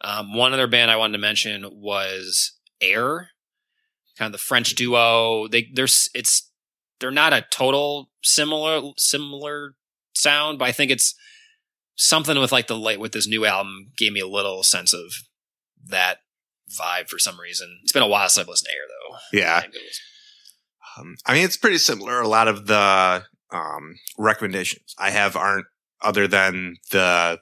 [0.00, 3.30] Um, one other band I wanted to mention was Air,
[4.18, 5.48] kind of the French duo.
[5.48, 6.50] They there's it's
[7.00, 9.74] they're not a total similar similar
[10.14, 11.14] sound, but I think it's
[11.96, 15.12] something with like the light with this new album gave me a little sense of
[15.86, 16.18] that
[16.78, 17.78] vibe for some reason.
[17.82, 19.38] It's been a while since I've listened to Air though.
[19.38, 19.62] Yeah.
[20.96, 22.20] And it was- Um, I mean, it's pretty similar.
[22.20, 25.66] A lot of the um, recommendations I have aren't
[26.02, 27.38] other than the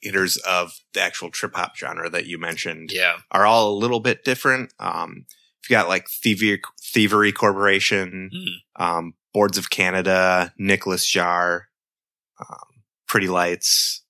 [0.00, 3.18] hitters of the actual trip hop genre that you mentioned Yeah.
[3.32, 4.72] are all a little bit different.
[4.78, 5.26] Um,
[5.62, 8.82] if you got like Thievery, Thievery Corporation, Hmm.
[8.82, 11.62] um, Boards of Canada, Nicolas Jaar,
[12.40, 14.02] um, Pretty Lights,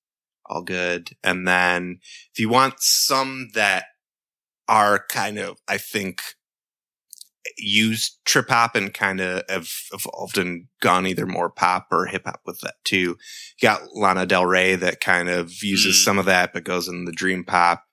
[0.45, 1.09] all good.
[1.23, 1.99] And then
[2.33, 3.85] if you want some that
[4.67, 6.21] are kind of, I think,
[7.57, 12.23] used trip hop and kind of have evolved and gone either more pop or hip
[12.25, 12.97] hop with that too.
[12.99, 13.15] You
[13.61, 16.03] got Lana Del Rey that kind of uses Mhm.
[16.03, 17.83] some of that, but goes in the dream pop.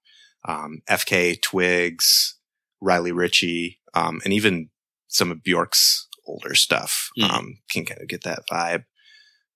[0.47, 2.39] Um, FK Twigs,
[2.81, 4.71] Riley Ritchie, um, and even
[5.09, 7.31] some of Bjork's older stuff, Mhm.
[7.31, 8.85] um, can kind of get that vibe.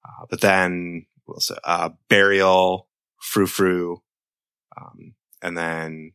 [0.04, 1.50] Uh, but then, else?
[1.64, 2.88] uh, Burial,
[3.20, 4.02] Frou Frou,
[4.76, 6.12] um, and then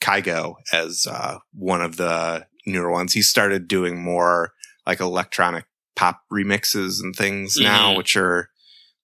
[0.00, 3.12] Kygo as, uh, one of the newer ones.
[3.12, 4.52] He started doing more
[4.86, 5.64] like electronic
[5.96, 7.96] pop remixes and things now, Mhm.
[7.96, 8.50] which are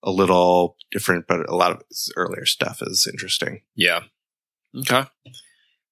[0.03, 3.63] a little different, but a lot of his earlier stuff is interesting.
[3.75, 4.05] Yeah.
[4.77, 5.05] Okay.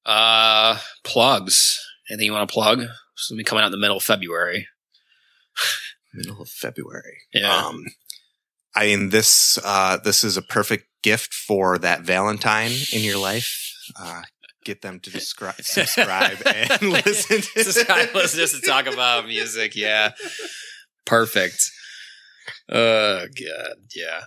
[0.05, 1.79] Uh, plugs.
[2.11, 2.81] Anything you want to plug?
[2.81, 4.69] It's gonna be coming out in the middle of February.
[6.15, 7.19] Middle of February.
[7.35, 7.55] Yeah.
[7.67, 7.85] Um,
[8.75, 13.73] I mean, this, uh, this is a perfect gift for that Valentine in your life.
[13.95, 14.23] Uh,
[14.69, 19.75] get them to descri- subscribe and listen to subscribe, listen us to talk about music.
[19.75, 20.13] Yeah,
[21.07, 21.59] perfect.
[22.69, 24.25] Oh god, yeah.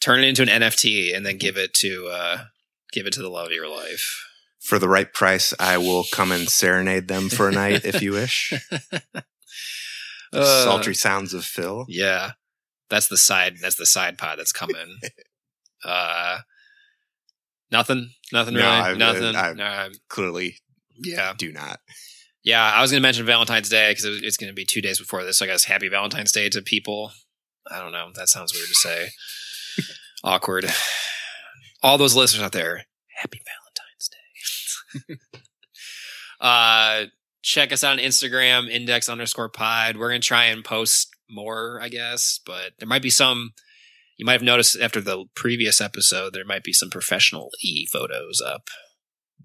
[0.00, 2.44] Turn it into an NFT and then give it to uh
[2.92, 4.24] give it to the love of your life.
[4.60, 8.12] For the right price, I will come and serenade them for a night if you
[8.12, 8.52] wish.
[10.30, 11.86] Uh, Sultry sounds of Phil.
[11.88, 12.32] Yeah,
[12.90, 13.54] that's the side.
[13.62, 14.98] That's the side pod that's coming.
[15.84, 16.40] uh,
[17.70, 18.10] nothing.
[18.32, 18.72] Nothing No, really.
[18.72, 19.36] I've- nothing.
[19.36, 20.58] I've- Uh, Clearly,
[20.96, 21.32] yeah.
[21.36, 21.80] do not.
[22.42, 24.98] Yeah, I was going to mention Valentine's Day because it's going to be two days
[24.98, 25.38] before this.
[25.38, 27.12] So I guess Happy Valentine's Day to people.
[27.70, 28.10] I don't know.
[28.14, 29.08] That sounds weird to say.
[30.24, 30.66] Awkward.
[31.82, 34.08] All those listeners out there, Happy Valentine's
[35.08, 35.16] Day.
[36.40, 37.04] uh,
[37.42, 39.96] check us out on Instagram, index underscore pod.
[39.96, 43.50] We're going to try and post more, I guess, but there might be some.
[44.18, 48.42] You might have noticed after the previous episode, there might be some professional e photos
[48.44, 48.68] up,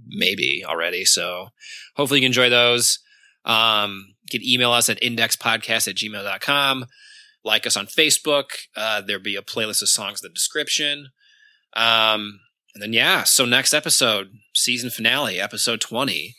[0.06, 1.06] maybe already.
[1.06, 1.50] So
[1.96, 3.00] hopefully you enjoy those.
[3.46, 6.86] Um, you can email us at indexpodcast at gmail.com.
[7.46, 8.46] Like us on Facebook.
[8.76, 11.10] Uh, there'll be a playlist of songs in the description.
[11.76, 12.40] Um,
[12.74, 16.36] and then, yeah, so next episode, season finale, episode 20,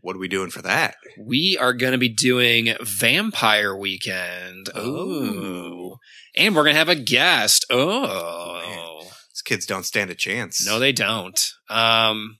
[0.00, 0.94] What are we doing for that?
[1.20, 4.68] we are going to be doing Vampire Weekend.
[4.78, 5.96] Ooh.
[6.36, 7.66] And we're going to have a guest.
[7.70, 9.00] Oh.
[9.30, 10.66] These kids don't stand a chance.
[10.66, 11.40] No, they don't.
[11.70, 12.38] Um,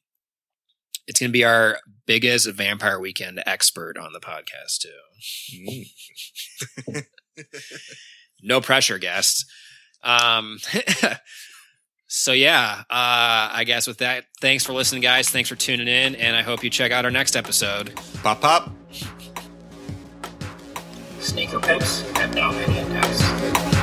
[1.07, 5.85] it's going to be our biggest Vampire Weekend expert on the podcast, too.
[6.89, 7.05] Mm.
[8.45, 9.47] No pressure, guest.
[10.03, 10.59] Um,
[12.07, 15.31] so, yeah, uh, I guess with that, thanks for listening, guys.
[15.31, 17.99] Thanks for tuning in, and I hope you check out our next episode.
[18.23, 18.71] Pop, pop.
[21.21, 23.74] Sneaker Pimps have now been indexed.